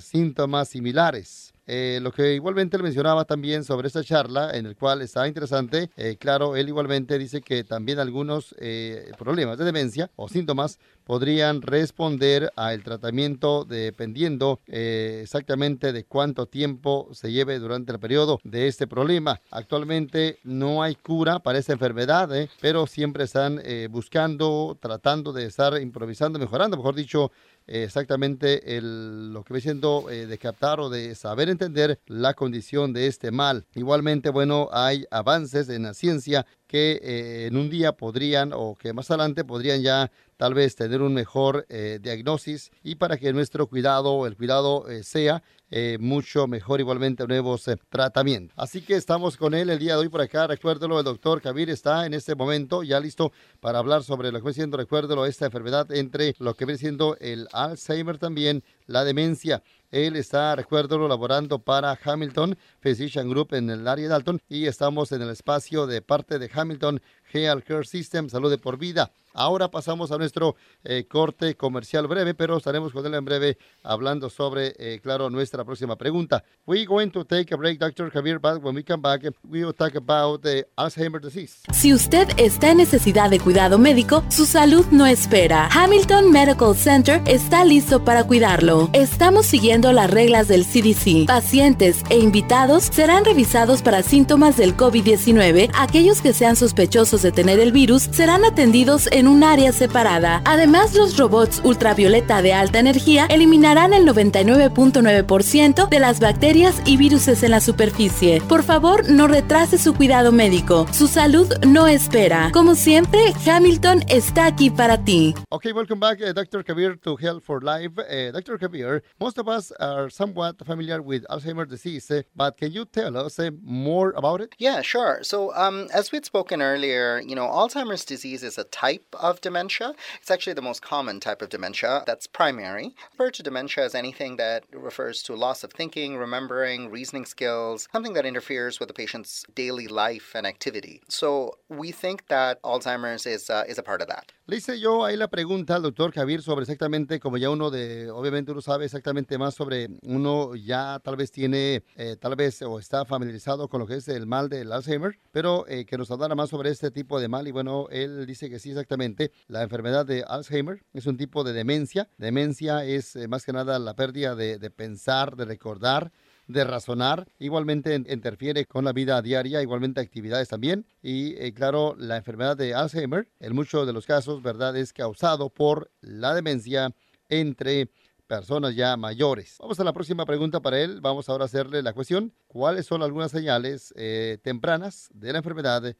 síntomas 0.00 0.68
similares. 0.68 1.52
Eh, 1.72 2.00
lo 2.02 2.10
que 2.10 2.34
igualmente 2.34 2.76
le 2.76 2.82
mencionaba 2.82 3.24
también 3.24 3.62
sobre 3.62 3.86
esta 3.86 4.02
charla, 4.02 4.50
en 4.56 4.66
el 4.66 4.74
cual 4.74 5.02
está 5.02 5.28
interesante, 5.28 5.88
eh, 5.96 6.16
claro, 6.18 6.56
él 6.56 6.66
igualmente 6.66 7.16
dice 7.16 7.42
que 7.42 7.62
también 7.62 8.00
algunos 8.00 8.56
eh, 8.58 9.12
problemas 9.16 9.56
de 9.56 9.66
demencia 9.66 10.10
o 10.16 10.28
síntomas 10.28 10.80
podrían 11.04 11.62
responder 11.62 12.50
al 12.56 12.82
tratamiento 12.82 13.64
dependiendo 13.64 14.58
exactamente 14.66 15.92
de 15.92 16.04
cuánto 16.04 16.46
tiempo 16.46 17.08
se 17.12 17.30
lleve 17.30 17.60
durante 17.60 17.92
el 17.92 18.00
periodo 18.00 18.40
de 18.42 18.66
este 18.66 18.88
problema. 18.88 19.40
Actualmente 19.50 20.38
no 20.42 20.82
hay 20.82 20.96
cura 20.96 21.38
para 21.38 21.58
esta 21.58 21.72
enfermedad, 21.72 22.30
pero 22.60 22.86
siempre 22.86 23.24
están 23.24 23.60
buscando, 23.90 24.76
tratando 24.80 25.32
de 25.32 25.46
estar 25.46 25.80
improvisando, 25.80 26.38
mejorando, 26.38 26.76
mejor 26.76 26.94
dicho, 26.94 27.32
exactamente 27.70 28.60
lo 28.80 29.44
que 29.44 29.54
ve 29.54 29.60
siendo 29.60 30.10
eh, 30.10 30.26
de 30.26 30.38
captar 30.38 30.80
o 30.80 30.90
de 30.90 31.14
saber 31.14 31.48
entender 31.48 32.00
la 32.06 32.34
condición 32.34 32.92
de 32.92 33.06
este 33.06 33.30
mal. 33.30 33.66
Igualmente, 33.74 34.30
bueno, 34.30 34.68
hay 34.72 35.04
avances 35.10 35.68
en 35.68 35.84
la 35.84 35.94
ciencia 35.94 36.46
que 36.66 37.00
eh, 37.02 37.46
en 37.46 37.56
un 37.56 37.70
día 37.70 37.92
podrían 37.92 38.52
o 38.52 38.74
que 38.74 38.92
más 38.92 39.10
adelante 39.10 39.44
podrían 39.44 39.82
ya 39.82 40.10
tal 40.40 40.54
vez 40.54 40.74
tener 40.74 41.02
un 41.02 41.12
mejor 41.12 41.66
eh, 41.68 41.98
diagnosis 42.00 42.70
y 42.82 42.94
para 42.94 43.18
que 43.18 43.30
nuestro 43.30 43.66
cuidado, 43.66 44.26
el 44.26 44.38
cuidado 44.38 44.86
sea 45.02 45.42
eh, 45.72 45.98
mucho 46.00 46.48
mejor 46.48 46.80
igualmente 46.80 47.24
nuevos 47.28 47.68
eh, 47.68 47.76
tratamientos. 47.90 48.52
Así 48.58 48.80
que 48.80 48.96
estamos 48.96 49.36
con 49.36 49.52
él 49.54 49.70
el 49.70 49.78
día 49.78 49.92
de 49.92 50.00
hoy 50.00 50.08
por 50.08 50.20
acá. 50.20 50.48
Recuérdelo, 50.48 50.98
el 50.98 51.04
doctor 51.04 51.40
Kabir 51.40 51.70
está 51.70 52.06
en 52.06 52.14
este 52.14 52.34
momento 52.34 52.82
ya 52.82 52.98
listo 52.98 53.32
para 53.60 53.78
hablar 53.78 54.02
sobre 54.02 54.32
lo 54.32 54.38
que 54.38 54.44
viene 54.44 54.54
siendo, 54.54 54.78
recuérdelo, 54.78 55.26
esta 55.26 55.44
enfermedad 55.44 55.92
entre 55.92 56.34
lo 56.38 56.54
que 56.54 56.64
viene 56.64 56.78
siendo 56.78 57.16
el 57.20 57.46
Alzheimer 57.52 58.16
también, 58.16 58.64
la 58.86 59.04
demencia. 59.04 59.62
Él 59.90 60.16
está, 60.16 60.54
recuérdelo, 60.54 61.08
laborando 61.08 61.58
para 61.58 61.98
Hamilton 62.02 62.56
Physician 62.80 63.28
Group 63.28 63.54
en 63.54 63.70
el 63.70 63.88
área 63.88 64.04
de 64.04 64.08
Dalton 64.10 64.40
y 64.48 64.66
estamos 64.66 65.10
en 65.12 65.22
el 65.22 65.30
espacio 65.30 65.86
de 65.86 66.00
parte 66.00 66.38
de 66.38 66.50
Hamilton 66.52 67.00
Health 67.32 67.64
Care 67.64 67.84
System, 67.84 68.28
Salud 68.28 68.50
de 68.50 68.58
por 68.58 68.78
Vida. 68.78 69.10
Ahora 69.32 69.70
pasamos 69.70 70.10
a 70.10 70.18
nuestro 70.18 70.56
eh, 70.82 71.04
corte 71.08 71.56
comercial 71.56 72.08
breve, 72.08 72.34
pero 72.34 72.56
estaremos 72.56 72.92
con 72.92 73.06
él 73.06 73.14
en 73.14 73.24
breve 73.24 73.58
hablando 73.84 74.28
sobre, 74.28 74.74
eh, 74.78 74.98
claro, 75.00 75.30
nuestra 75.30 75.64
próxima 75.64 75.96
pregunta. 75.96 76.42
We're 76.66 76.84
going 76.84 77.10
to 77.10 77.24
take 77.24 77.54
a 77.54 77.56
break, 77.56 77.78
Dr. 77.78 78.10
Javier, 78.10 78.40
but 78.40 78.62
when 78.62 78.74
we 78.74 78.82
come 78.82 79.00
back, 79.00 79.22
we 79.44 79.64
will 79.64 79.72
talk 79.72 79.94
about 79.94 80.42
the 80.42 80.66
Alzheimer's 80.76 81.22
disease. 81.22 81.60
Si 81.72 81.94
usted 81.94 82.26
está 82.38 82.72
en 82.72 82.78
necesidad 82.78 83.30
de 83.30 83.38
cuidado 83.38 83.78
médico, 83.78 84.24
su 84.30 84.46
salud 84.46 84.84
no 84.90 85.06
espera. 85.06 85.68
Hamilton 85.72 86.32
Medical 86.32 86.74
Center 86.74 87.22
está 87.26 87.64
listo 87.64 88.04
para 88.04 88.24
cuidarlo. 88.24 88.90
Estamos 88.92 89.46
siguiendo 89.46 89.79
las 89.80 90.10
reglas 90.10 90.48
del 90.48 90.66
CDC. 90.66 91.26
Pacientes 91.26 92.02
e 92.10 92.18
invitados 92.18 92.84
serán 92.92 93.24
revisados 93.24 93.80
para 93.80 94.02
síntomas 94.02 94.56
del 94.56 94.76
COVID-19. 94.76 95.70
Aquellos 95.74 96.20
que 96.20 96.34
sean 96.34 96.56
sospechosos 96.56 97.22
de 97.22 97.32
tener 97.32 97.58
el 97.58 97.72
virus 97.72 98.08
serán 98.12 98.44
atendidos 98.44 99.08
en 99.12 99.26
un 99.28 99.44
área 99.44 99.72
separada. 99.72 100.42
Además, 100.44 100.94
los 100.94 101.16
robots 101.16 101.62
ultravioleta 101.64 102.42
de 102.42 102.52
alta 102.52 102.78
energía 102.78 103.26
eliminarán 103.30 103.94
el 103.94 104.06
99.9% 104.06 105.88
de 105.88 105.98
las 105.98 106.20
bacterias 106.20 106.82
y 106.84 106.96
virus 106.96 107.28
en 107.28 107.50
la 107.50 107.60
superficie. 107.60 108.40
Por 108.48 108.62
favor, 108.62 109.08
no 109.08 109.28
retrase 109.28 109.78
su 109.78 109.94
cuidado 109.94 110.32
médico. 110.32 110.86
Su 110.92 111.06
salud 111.06 111.46
no 111.66 111.86
espera. 111.86 112.50
Como 112.52 112.74
siempre, 112.74 113.20
Hamilton 113.46 114.04
está 114.08 114.46
aquí 114.46 114.70
para 114.70 115.04
ti. 115.04 115.34
Okay, 115.50 115.72
welcome 115.72 116.00
back, 116.00 116.20
uh, 116.20 116.32
Dr. 116.32 116.64
Kabir, 116.64 116.98
to 116.98 117.16
Health 117.16 117.42
for 117.44 117.62
Life. 117.62 117.92
Uh, 117.98 118.32
Dr. 118.32 118.58
Kabir, 118.58 119.02
most 119.18 119.38
of 119.38 119.48
us 119.48 119.69
are 119.78 120.10
somewhat 120.10 120.64
familiar 120.64 121.00
with 121.02 121.24
Alzheimer's 121.28 121.68
disease, 121.68 122.10
uh, 122.10 122.22
but 122.34 122.56
can 122.56 122.72
you 122.72 122.84
tell 122.84 123.16
us 123.16 123.38
uh, 123.38 123.50
more 123.62 124.10
about 124.16 124.40
it? 124.40 124.54
Yeah, 124.58 124.82
sure. 124.82 125.20
So, 125.22 125.54
um, 125.54 125.88
as 125.92 126.12
we'd 126.12 126.24
spoken 126.24 126.62
earlier, 126.62 127.20
you 127.20 127.34
know, 127.34 127.46
Alzheimer's 127.46 128.04
disease 128.04 128.42
is 128.42 128.58
a 128.58 128.64
type 128.64 129.06
of 129.18 129.40
dementia. 129.40 129.94
It's 130.20 130.30
actually 130.30 130.54
the 130.54 130.62
most 130.62 130.82
common 130.82 131.20
type 131.20 131.42
of 131.42 131.48
dementia 131.48 132.02
that's 132.06 132.26
primary. 132.26 132.94
Refer 133.12 133.30
to 133.32 133.42
dementia 133.42 133.84
as 133.84 133.94
anything 133.94 134.36
that 134.36 134.64
refers 134.72 135.22
to 135.24 135.34
loss 135.34 135.62
of 135.64 135.72
thinking, 135.72 136.16
remembering, 136.16 136.90
reasoning 136.90 137.24
skills, 137.24 137.88
something 137.92 138.14
that 138.14 138.26
interferes 138.26 138.80
with 138.80 138.88
the 138.88 138.94
patient's 138.94 139.44
daily 139.54 139.86
life 139.86 140.32
and 140.34 140.46
activity. 140.46 141.02
So, 141.08 141.58
we 141.68 141.92
think 141.92 142.28
that 142.28 142.62
Alzheimer's 142.62 143.26
is, 143.26 143.50
uh, 143.50 143.64
is 143.68 143.78
a 143.78 143.82
part 143.82 144.02
of 144.02 144.08
that. 144.08 144.32
Le 144.46 144.56
hice 144.56 144.80
yo 144.80 145.04
ahí 145.04 145.16
la 145.16 145.28
pregunta 145.28 145.76
al 145.76 145.82
doctor 145.82 146.12
Javier 146.12 146.42
sobre 146.42 146.64
exactamente, 146.64 147.20
como 147.20 147.36
ya 147.36 147.50
uno 147.50 147.70
de, 147.70 148.10
obviamente 148.10 148.50
uno 148.50 148.60
sabe 148.60 148.86
exactamente 148.86 149.38
más 149.38 149.54
sobre, 149.60 149.90
uno 150.04 150.56
ya 150.56 151.00
tal 151.04 151.16
vez 151.16 151.30
tiene, 151.30 151.84
eh, 151.94 152.16
tal 152.18 152.34
vez 152.34 152.62
o 152.62 152.78
está 152.78 153.04
familiarizado 153.04 153.68
con 153.68 153.80
lo 153.80 153.86
que 153.86 153.96
es 153.96 154.08
el 154.08 154.26
mal 154.26 154.48
del 154.48 154.72
Alzheimer, 154.72 155.18
pero 155.32 155.68
eh, 155.68 155.84
que 155.84 155.98
nos 155.98 156.10
hablara 156.10 156.34
más 156.34 156.48
sobre 156.48 156.70
este 156.70 156.90
tipo 156.90 157.20
de 157.20 157.28
mal 157.28 157.46
y 157.46 157.50
bueno, 157.50 157.86
él 157.90 158.24
dice 158.24 158.48
que 158.48 158.58
sí 158.58 158.70
exactamente, 158.70 159.32
la 159.48 159.62
enfermedad 159.62 160.06
de 160.06 160.24
Alzheimer 160.26 160.82
es 160.94 161.04
un 161.04 161.18
tipo 161.18 161.44
de 161.44 161.52
demencia, 161.52 162.08
demencia 162.16 162.86
es 162.86 163.16
eh, 163.16 163.28
más 163.28 163.44
que 163.44 163.52
nada 163.52 163.78
la 163.78 163.92
pérdida 163.92 164.34
de, 164.34 164.70
pensar, 164.70 165.36
de 165.36 165.44
recordar, 165.44 166.10
de 166.46 166.64
razonar, 166.64 167.28
igualmente 167.38 167.94
interfiere 167.94 168.64
con 168.64 168.86
la 168.86 168.94
vida 168.94 169.20
diaria, 169.20 169.60
igualmente 169.60 170.00
actividades 170.00 170.48
también. 170.48 170.86
Y 171.02 171.52
claro, 171.52 171.96
la 171.98 172.16
enfermedad 172.16 172.56
de 172.56 172.72
Alzheimer, 172.72 173.28
en 173.40 173.54
muchos 173.54 173.86
de 173.86 173.92
los 173.92 174.06
casos, 174.06 174.42
¿verdad?, 174.42 174.74
es 174.78 174.94
causado 174.94 175.50
por 175.50 175.90
la 176.00 176.34
demencia 176.34 176.94
entre 177.30 177.90
personas 178.30 178.76
ya 178.76 178.96
mayores. 178.96 179.56
Vamos 179.58 179.80
a 179.80 179.84
la 179.84 179.92
próxima 179.92 180.24
pregunta 180.24 180.60
para 180.60 180.80
él. 180.80 181.00
Vamos 181.00 181.28
ahora 181.28 181.42
a 181.42 181.46
hacerle 181.46 181.82
la 181.82 181.92
cuestión, 181.92 182.32
¿cuáles 182.46 182.86
son 182.86 183.02
algunas 183.02 183.32
señales 183.32 183.92
eh, 183.96 184.38
tempranas 184.44 185.10
de 185.12 185.32
la 185.32 185.38
enfermedad 185.38 185.96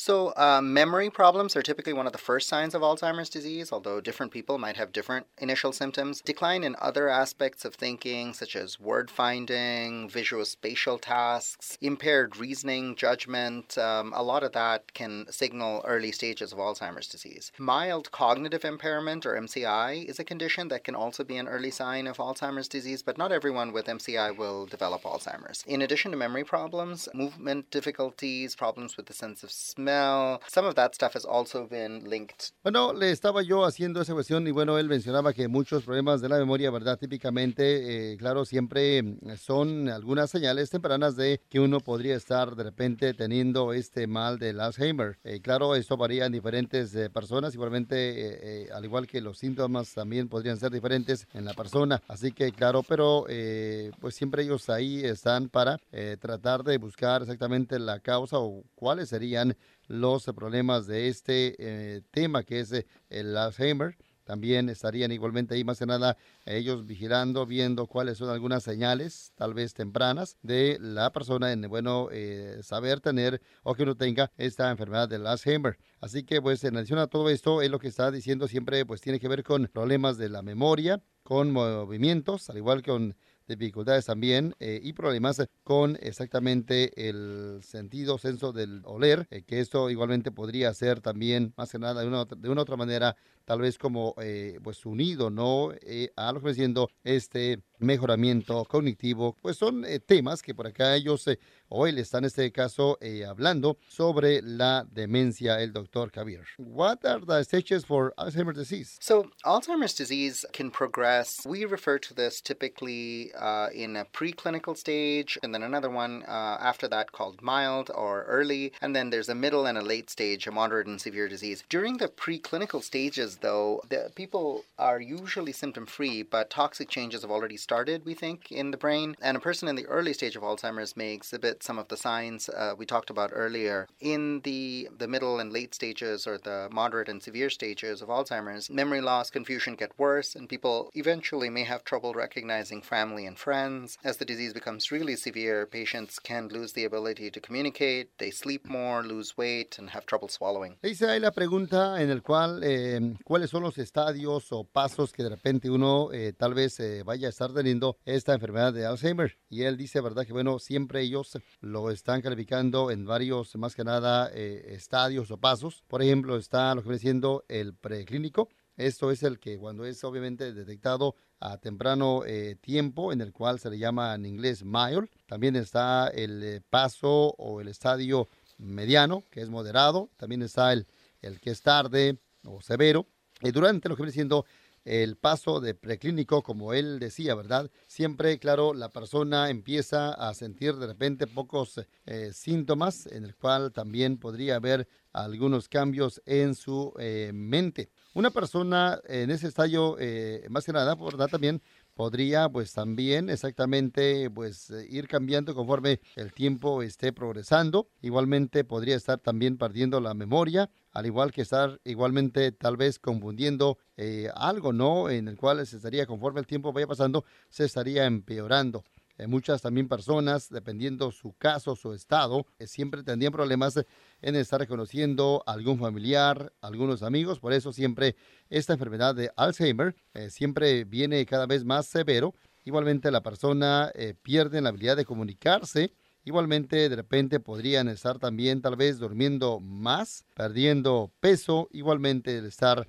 So, 0.00 0.32
uh, 0.36 0.60
memory 0.62 1.10
problems 1.10 1.56
are 1.56 1.62
typically 1.62 1.92
one 1.92 2.06
of 2.06 2.12
the 2.12 2.18
first 2.18 2.48
signs 2.48 2.72
of 2.72 2.82
Alzheimer's 2.82 3.28
disease, 3.28 3.72
although 3.72 4.00
different 4.00 4.30
people 4.30 4.58
might 4.58 4.76
have 4.76 4.92
different 4.92 5.26
initial 5.38 5.72
symptoms. 5.72 6.20
Decline 6.20 6.62
in 6.62 6.76
other 6.80 7.08
aspects 7.08 7.64
of 7.64 7.74
thinking, 7.74 8.32
such 8.32 8.54
as 8.54 8.78
word 8.78 9.10
finding, 9.10 10.08
visual 10.08 10.44
spatial 10.44 10.98
tasks, 10.98 11.76
impaired 11.80 12.36
reasoning, 12.36 12.94
judgment, 12.94 13.76
um, 13.76 14.12
a 14.14 14.22
lot 14.22 14.44
of 14.44 14.52
that 14.52 14.94
can 14.94 15.26
signal 15.30 15.82
early 15.84 16.12
stages 16.12 16.52
of 16.52 16.58
Alzheimer's 16.58 17.08
disease. 17.08 17.50
Mild 17.58 18.12
cognitive 18.12 18.64
impairment, 18.64 19.26
or 19.26 19.34
MCI, 19.34 20.04
is 20.04 20.20
a 20.20 20.24
condition 20.24 20.68
that 20.68 20.84
can 20.84 20.94
also 20.94 21.24
be 21.24 21.36
an 21.36 21.48
early 21.48 21.72
sign 21.72 22.06
of 22.06 22.18
Alzheimer's 22.18 22.68
disease, 22.68 23.02
but 23.02 23.18
not 23.18 23.32
everyone 23.32 23.72
with 23.72 23.86
MCI 23.86 24.36
will 24.36 24.64
develop 24.66 25.02
Alzheimer's. 25.02 25.64
In 25.66 25.82
addition 25.82 26.12
to 26.12 26.16
memory 26.16 26.44
problems, 26.44 27.08
movement 27.12 27.68
difficulties, 27.72 28.54
problems 28.54 28.96
with 28.96 29.07
the 29.08 29.14
sense 29.14 29.44
of 29.44 29.50
smell. 29.50 30.40
Some 30.46 30.66
of 30.68 30.74
that 30.76 30.94
stuff 30.94 31.14
has 31.16 31.24
also 31.24 31.66
been 31.66 32.08
linked. 32.08 32.52
Bueno, 32.62 32.92
le 32.92 33.10
estaba 33.10 33.42
yo 33.42 33.64
haciendo 33.64 34.00
esa 34.00 34.12
cuestión 34.12 34.46
y 34.46 34.50
bueno, 34.50 34.78
él 34.78 34.88
mencionaba 34.88 35.32
que 35.32 35.48
muchos 35.48 35.84
problemas 35.84 36.20
de 36.20 36.28
la 36.28 36.38
memoria, 36.38 36.70
¿verdad? 36.70 36.98
Típicamente, 36.98 38.12
eh, 38.12 38.16
claro, 38.16 38.44
siempre 38.44 39.02
mm, 39.02 39.36
son 39.36 39.88
algunas 39.88 40.30
señales 40.30 40.70
tempranas 40.70 41.16
de 41.16 41.40
que 41.48 41.60
uno 41.60 41.80
podría 41.80 42.16
estar 42.16 42.54
de 42.54 42.64
repente 42.64 43.14
teniendo 43.14 43.72
este 43.72 44.06
mal 44.06 44.38
del 44.38 44.60
Alzheimer. 44.60 45.18
Eh, 45.24 45.40
claro, 45.40 45.74
esto 45.74 45.96
varía 45.96 46.26
en 46.26 46.32
diferentes 46.32 46.94
eh, 46.94 47.08
personas, 47.10 47.54
igualmente, 47.54 47.96
eh, 47.96 48.38
eh, 48.42 48.68
al 48.72 48.84
igual 48.84 49.06
que 49.06 49.20
los 49.20 49.38
síntomas 49.38 49.92
también 49.94 50.28
podrían 50.28 50.58
ser 50.58 50.70
diferentes 50.70 51.26
en 51.32 51.44
la 51.44 51.54
persona. 51.54 52.02
Así 52.08 52.32
que, 52.32 52.52
claro, 52.52 52.82
pero 52.82 53.24
eh, 53.28 53.90
pues 54.00 54.14
siempre 54.14 54.42
ellos 54.42 54.68
ahí 54.68 55.04
están 55.04 55.48
para 55.48 55.78
tratar 56.20 56.62
de 56.62 56.78
buscar 56.78 57.22
exactamente 57.22 57.78
la 57.78 58.00
causa 58.00 58.38
o 58.38 58.62
cuál 58.74 58.97
serían 59.06 59.56
los 59.86 60.24
problemas 60.26 60.86
de 60.86 61.08
este 61.08 61.56
eh, 61.58 62.02
tema 62.10 62.42
que 62.42 62.60
es 62.60 62.72
eh, 62.72 62.86
el 63.08 63.36
Alzheimer. 63.36 63.96
También 64.28 64.68
estarían 64.68 65.10
igualmente 65.10 65.54
ahí 65.54 65.64
más 65.64 65.78
que 65.78 65.86
nada 65.86 66.18
ellos 66.44 66.84
vigilando, 66.84 67.46
viendo 67.46 67.86
cuáles 67.86 68.18
son 68.18 68.28
algunas 68.28 68.62
señales, 68.62 69.32
tal 69.36 69.54
vez 69.54 69.72
tempranas, 69.72 70.36
de 70.42 70.76
la 70.82 71.10
persona 71.12 71.50
en, 71.50 71.62
bueno, 71.62 72.08
eh, 72.12 72.60
saber 72.62 73.00
tener 73.00 73.40
o 73.62 73.74
que 73.74 73.84
uno 73.84 73.96
tenga 73.96 74.30
esta 74.36 74.70
enfermedad 74.70 75.08
del 75.08 75.26
Alzheimer. 75.26 75.78
Así 76.02 76.24
que, 76.24 76.42
pues, 76.42 76.62
en 76.64 76.76
adición 76.76 76.98
a 76.98 77.06
todo 77.06 77.30
esto, 77.30 77.62
es 77.62 77.70
lo 77.70 77.78
que 77.78 77.88
está 77.88 78.10
diciendo 78.10 78.48
siempre, 78.48 78.84
pues, 78.84 79.00
tiene 79.00 79.18
que 79.18 79.28
ver 79.28 79.42
con 79.42 79.66
problemas 79.66 80.18
de 80.18 80.28
la 80.28 80.42
memoria, 80.42 81.02
con 81.22 81.50
movimientos, 81.50 82.50
al 82.50 82.58
igual 82.58 82.82
que 82.82 82.90
con 82.90 83.16
dificultades 83.56 84.06
también 84.06 84.54
eh, 84.60 84.80
y 84.82 84.92
problemas 84.92 85.42
con 85.64 85.96
exactamente 86.00 87.08
el 87.08 87.60
sentido, 87.62 88.18
senso 88.18 88.52
del 88.52 88.82
oler, 88.84 89.26
eh, 89.30 89.42
que 89.42 89.60
esto 89.60 89.90
igualmente 89.90 90.30
podría 90.30 90.72
ser 90.74 91.00
también 91.00 91.54
más 91.56 91.72
que 91.72 91.78
nada 91.78 92.00
de 92.02 92.08
una, 92.08 92.24
de 92.24 92.48
una 92.48 92.62
otra 92.62 92.76
manera 92.76 93.16
tal 93.48 93.62
vez 93.62 93.78
como 93.78 94.14
eh, 94.20 94.58
pues 94.62 94.84
unido 94.84 95.30
no 95.30 95.72
eh, 95.80 96.10
que 96.14 96.38
viene 96.40 96.54
siendo 96.54 96.90
este 97.02 97.62
mejoramiento 97.78 98.66
cognitivo 98.66 99.36
pues 99.40 99.56
son 99.56 99.86
eh, 99.86 100.00
temas 100.00 100.42
que 100.42 100.54
por 100.54 100.66
acá 100.66 100.94
ellos 100.94 101.26
eh, 101.28 101.38
hoy 101.70 101.92
le 101.92 102.02
están 102.02 102.24
en 102.24 102.26
este 102.26 102.52
caso 102.52 102.98
eh, 103.00 103.24
hablando 103.24 103.78
sobre 103.88 104.42
la 104.42 104.86
demencia 104.90 105.62
el 105.62 105.72
doctor 105.72 106.10
Javier 106.12 106.44
what 106.58 107.02
are 107.06 107.24
the 107.24 107.42
stages 107.42 107.86
for 107.86 108.12
Alzheimer's 108.18 108.58
disease 108.58 108.98
So, 109.00 109.30
Alzheimer's 109.44 109.94
disease 109.94 110.44
can 110.52 110.70
progress. 110.70 111.46
We 111.46 111.64
refer 111.64 111.98
to 111.98 112.12
this 112.12 112.42
typically 112.42 113.32
uh, 113.34 113.68
in 113.72 113.96
a 113.96 114.04
preclinical 114.04 114.76
stage, 114.76 115.38
and 115.42 115.54
then 115.54 115.62
another 115.62 115.88
one 115.88 116.24
uh, 116.28 116.58
after 116.60 116.88
that 116.88 117.12
called 117.12 117.40
mild 117.40 117.90
or 117.94 118.24
early, 118.24 118.72
and 118.82 118.94
then 118.94 119.08
there's 119.10 119.28
a 119.28 119.34
middle 119.34 119.66
and 119.66 119.78
a 119.78 119.82
late 119.82 120.10
stage, 120.10 120.46
a 120.46 120.52
moderate 120.52 120.86
and 120.86 121.00
severe 121.00 121.28
disease. 121.28 121.64
During 121.68 121.96
the 121.96 122.08
preclinical 122.08 122.82
stages, 122.82 123.37
though, 123.40 123.82
the 123.88 124.10
people 124.14 124.64
are 124.78 125.00
usually 125.00 125.52
symptom 125.52 125.86
free, 125.86 126.22
but 126.22 126.50
toxic 126.50 126.88
changes 126.88 127.22
have 127.22 127.30
already 127.30 127.56
started, 127.56 128.04
we 128.04 128.14
think, 128.14 128.50
in 128.50 128.70
the 128.70 128.76
brain. 128.76 129.16
And 129.20 129.36
a 129.36 129.40
person 129.40 129.68
in 129.68 129.76
the 129.76 129.86
early 129.86 130.12
stage 130.12 130.36
of 130.36 130.42
Alzheimer's 130.42 130.96
may 130.96 131.12
exhibit 131.12 131.62
some 131.62 131.78
of 131.78 131.88
the 131.88 131.96
signs 131.96 132.48
uh, 132.48 132.74
we 132.76 132.86
talked 132.86 133.10
about 133.10 133.30
earlier. 133.32 133.88
In 134.00 134.40
the, 134.44 134.88
the 134.96 135.08
middle 135.08 135.38
and 135.40 135.52
late 135.52 135.74
stages, 135.74 136.26
or 136.26 136.38
the 136.38 136.68
moderate 136.72 137.08
and 137.08 137.22
severe 137.22 137.50
stages 137.50 138.02
of 138.02 138.08
Alzheimer's, 138.08 138.70
memory 138.70 139.00
loss, 139.00 139.30
confusion 139.30 139.74
get 139.74 139.98
worse, 139.98 140.34
and 140.34 140.48
people 140.48 140.90
eventually 140.94 141.50
may 141.50 141.64
have 141.64 141.84
trouble 141.84 142.14
recognizing 142.14 142.82
family 142.82 143.26
and 143.26 143.38
friends. 143.38 143.98
As 144.04 144.16
the 144.16 144.24
disease 144.24 144.52
becomes 144.52 144.90
really 144.90 145.16
severe, 145.16 145.66
patients 145.66 146.18
can 146.18 146.48
lose 146.48 146.72
the 146.72 146.84
ability 146.84 147.30
to 147.30 147.40
communicate, 147.40 148.10
they 148.18 148.30
sleep 148.30 148.66
more, 148.68 149.02
lose 149.02 149.36
weight, 149.36 149.78
and 149.78 149.90
have 149.90 150.06
trouble 150.06 150.28
swallowing. 150.28 150.76
Dice 150.82 151.02
ahí 151.02 151.20
la 151.20 151.30
pregunta 151.30 152.00
en 152.00 152.10
el 152.10 152.22
cual 152.22 152.62
eh, 152.62 153.00
cuáles 153.24 153.50
son 153.50 153.62
los 153.62 153.78
estadios 153.78 154.52
o 154.52 154.64
pasos 154.64 155.12
que 155.12 155.22
de 155.22 155.30
repente 155.30 155.70
uno 155.70 156.12
eh, 156.12 156.32
tal 156.32 156.54
vez 156.54 156.78
eh, 156.80 157.02
vaya 157.02 157.28
a 157.28 157.30
estar 157.30 157.52
teniendo 157.52 157.96
esta 158.04 158.34
enfermedad 158.34 158.72
de 158.72 158.86
Alzheimer. 158.86 159.38
Y 159.48 159.62
él 159.62 159.76
dice, 159.76 160.00
¿verdad? 160.00 160.26
Que 160.26 160.32
bueno, 160.32 160.58
siempre 160.58 161.02
ellos 161.02 161.38
lo 161.60 161.90
están 161.90 162.20
calificando 162.22 162.90
en 162.90 163.04
varios, 163.04 163.56
más 163.56 163.74
que 163.74 163.84
nada, 163.84 164.30
eh, 164.32 164.74
estadios 164.74 165.30
o 165.30 165.38
pasos. 165.38 165.84
Por 165.88 166.02
ejemplo, 166.02 166.36
está 166.36 166.74
lo 166.74 166.82
que 166.82 166.88
viene 166.88 167.00
siendo 167.00 167.44
el 167.48 167.74
preclínico. 167.74 168.48
Esto 168.76 169.10
es 169.10 169.22
el 169.22 169.40
que 169.40 169.58
cuando 169.58 169.84
es 169.84 170.04
obviamente 170.04 170.52
detectado 170.52 171.16
a 171.40 171.58
temprano 171.58 172.22
tiempo, 172.60 173.12
en 173.12 173.20
el 173.20 173.32
cual 173.32 173.58
se 173.58 173.70
le 173.70 173.78
llama 173.78 174.14
en 174.14 174.24
inglés 174.24 174.64
mild. 174.64 175.08
También 175.26 175.56
está 175.56 176.08
el 176.08 176.62
paso 176.70 177.34
o 177.38 177.60
el 177.60 177.66
estadio 177.66 178.28
mediano, 178.56 179.24
que 179.30 179.40
es 179.40 179.48
moderado. 179.48 180.10
También 180.16 180.42
está 180.42 180.72
el, 180.72 180.86
el 181.22 181.40
que 181.40 181.50
es 181.50 181.62
tarde 181.62 182.18
o 182.44 182.60
severo. 182.60 183.06
Y 183.42 183.50
durante 183.50 183.88
lo 183.88 183.96
que 183.96 184.02
viene 184.02 184.12
siendo 184.12 184.44
el 184.84 185.16
paso 185.16 185.60
de 185.60 185.74
preclínico, 185.74 186.42
como 186.42 186.72
él 186.72 186.98
decía, 186.98 187.34
¿verdad? 187.34 187.70
Siempre, 187.86 188.38
claro, 188.38 188.72
la 188.72 188.88
persona 188.88 189.50
empieza 189.50 190.12
a 190.12 190.32
sentir 190.32 190.76
de 190.76 190.86
repente 190.86 191.26
pocos 191.26 191.84
eh, 192.06 192.30
síntomas, 192.32 193.06
en 193.06 193.24
el 193.24 193.36
cual 193.36 193.70
también 193.72 194.16
podría 194.16 194.56
haber 194.56 194.88
algunos 195.12 195.68
cambios 195.68 196.22
en 196.24 196.54
su 196.54 196.94
eh, 196.98 197.32
mente. 197.34 197.90
Una 198.14 198.30
persona 198.30 199.00
en 199.04 199.30
ese 199.30 199.48
estadio, 199.48 199.96
eh, 199.98 200.46
más 200.48 200.64
que 200.64 200.72
nada, 200.72 200.94
¿verdad? 200.94 201.28
También 201.28 201.60
podría 201.98 202.48
pues 202.48 202.72
también 202.72 203.28
exactamente 203.28 204.30
pues 204.30 204.70
eh, 204.70 204.86
ir 204.88 205.08
cambiando 205.08 205.52
conforme 205.52 206.00
el 206.14 206.32
tiempo 206.32 206.80
esté 206.82 207.12
progresando. 207.12 207.88
Igualmente 208.02 208.62
podría 208.62 208.94
estar 208.94 209.18
también 209.18 209.58
perdiendo 209.58 210.00
la 210.00 210.14
memoria, 210.14 210.70
al 210.98 211.06
igual 211.06 211.30
que 211.30 211.42
estar 211.42 211.80
igualmente 211.84 212.50
tal 212.50 212.76
vez 212.76 212.98
confundiendo 212.98 213.78
eh, 213.96 214.28
algo, 214.34 214.72
¿no? 214.72 215.10
En 215.10 215.28
el 215.28 215.36
cual 215.36 215.64
se 215.64 215.76
estaría, 215.76 216.06
conforme 216.06 216.40
el 216.40 216.46
tiempo 216.46 216.72
vaya 216.72 216.88
pasando, 216.88 217.24
se 217.48 217.64
estaría 217.64 218.04
empeorando. 218.04 218.82
Eh, 219.16 219.26
muchas 219.26 219.62
también 219.62 219.88
personas, 219.88 220.48
dependiendo 220.48 221.12
su 221.12 221.34
caso, 221.34 221.76
su 221.76 221.92
estado, 221.92 222.46
eh, 222.58 222.66
siempre 222.66 223.02
tendrían 223.02 223.32
problemas 223.32 223.74
en 224.22 224.34
estar 224.36 224.58
reconociendo 224.60 225.42
algún 225.46 225.78
familiar, 225.78 226.52
algunos 226.60 227.04
amigos. 227.04 227.40
Por 227.40 227.52
eso 227.52 227.72
siempre 227.72 228.16
esta 228.48 228.72
enfermedad 228.72 229.14
de 229.14 229.30
Alzheimer 229.36 229.94
eh, 230.14 230.30
siempre 230.30 230.84
viene 230.84 231.24
cada 231.26 231.46
vez 231.46 231.64
más 231.64 231.86
severo. 231.86 232.34
Igualmente 232.64 233.10
la 233.10 233.22
persona 233.22 233.90
pierde 234.22 234.60
la 234.60 234.68
habilidad 234.68 234.96
de 234.96 235.06
comunicarse. 235.06 235.94
Igualmente 236.28 236.90
de 236.90 236.94
repente 236.94 237.40
podrían 237.40 237.88
estar 237.88 238.18
también 238.18 238.60
tal 238.60 238.76
vez 238.76 238.98
durmiendo 238.98 239.60
más, 239.60 240.26
perdiendo 240.34 241.10
peso. 241.20 241.70
Igualmente 241.72 242.36
el 242.36 242.44
estar 242.44 242.86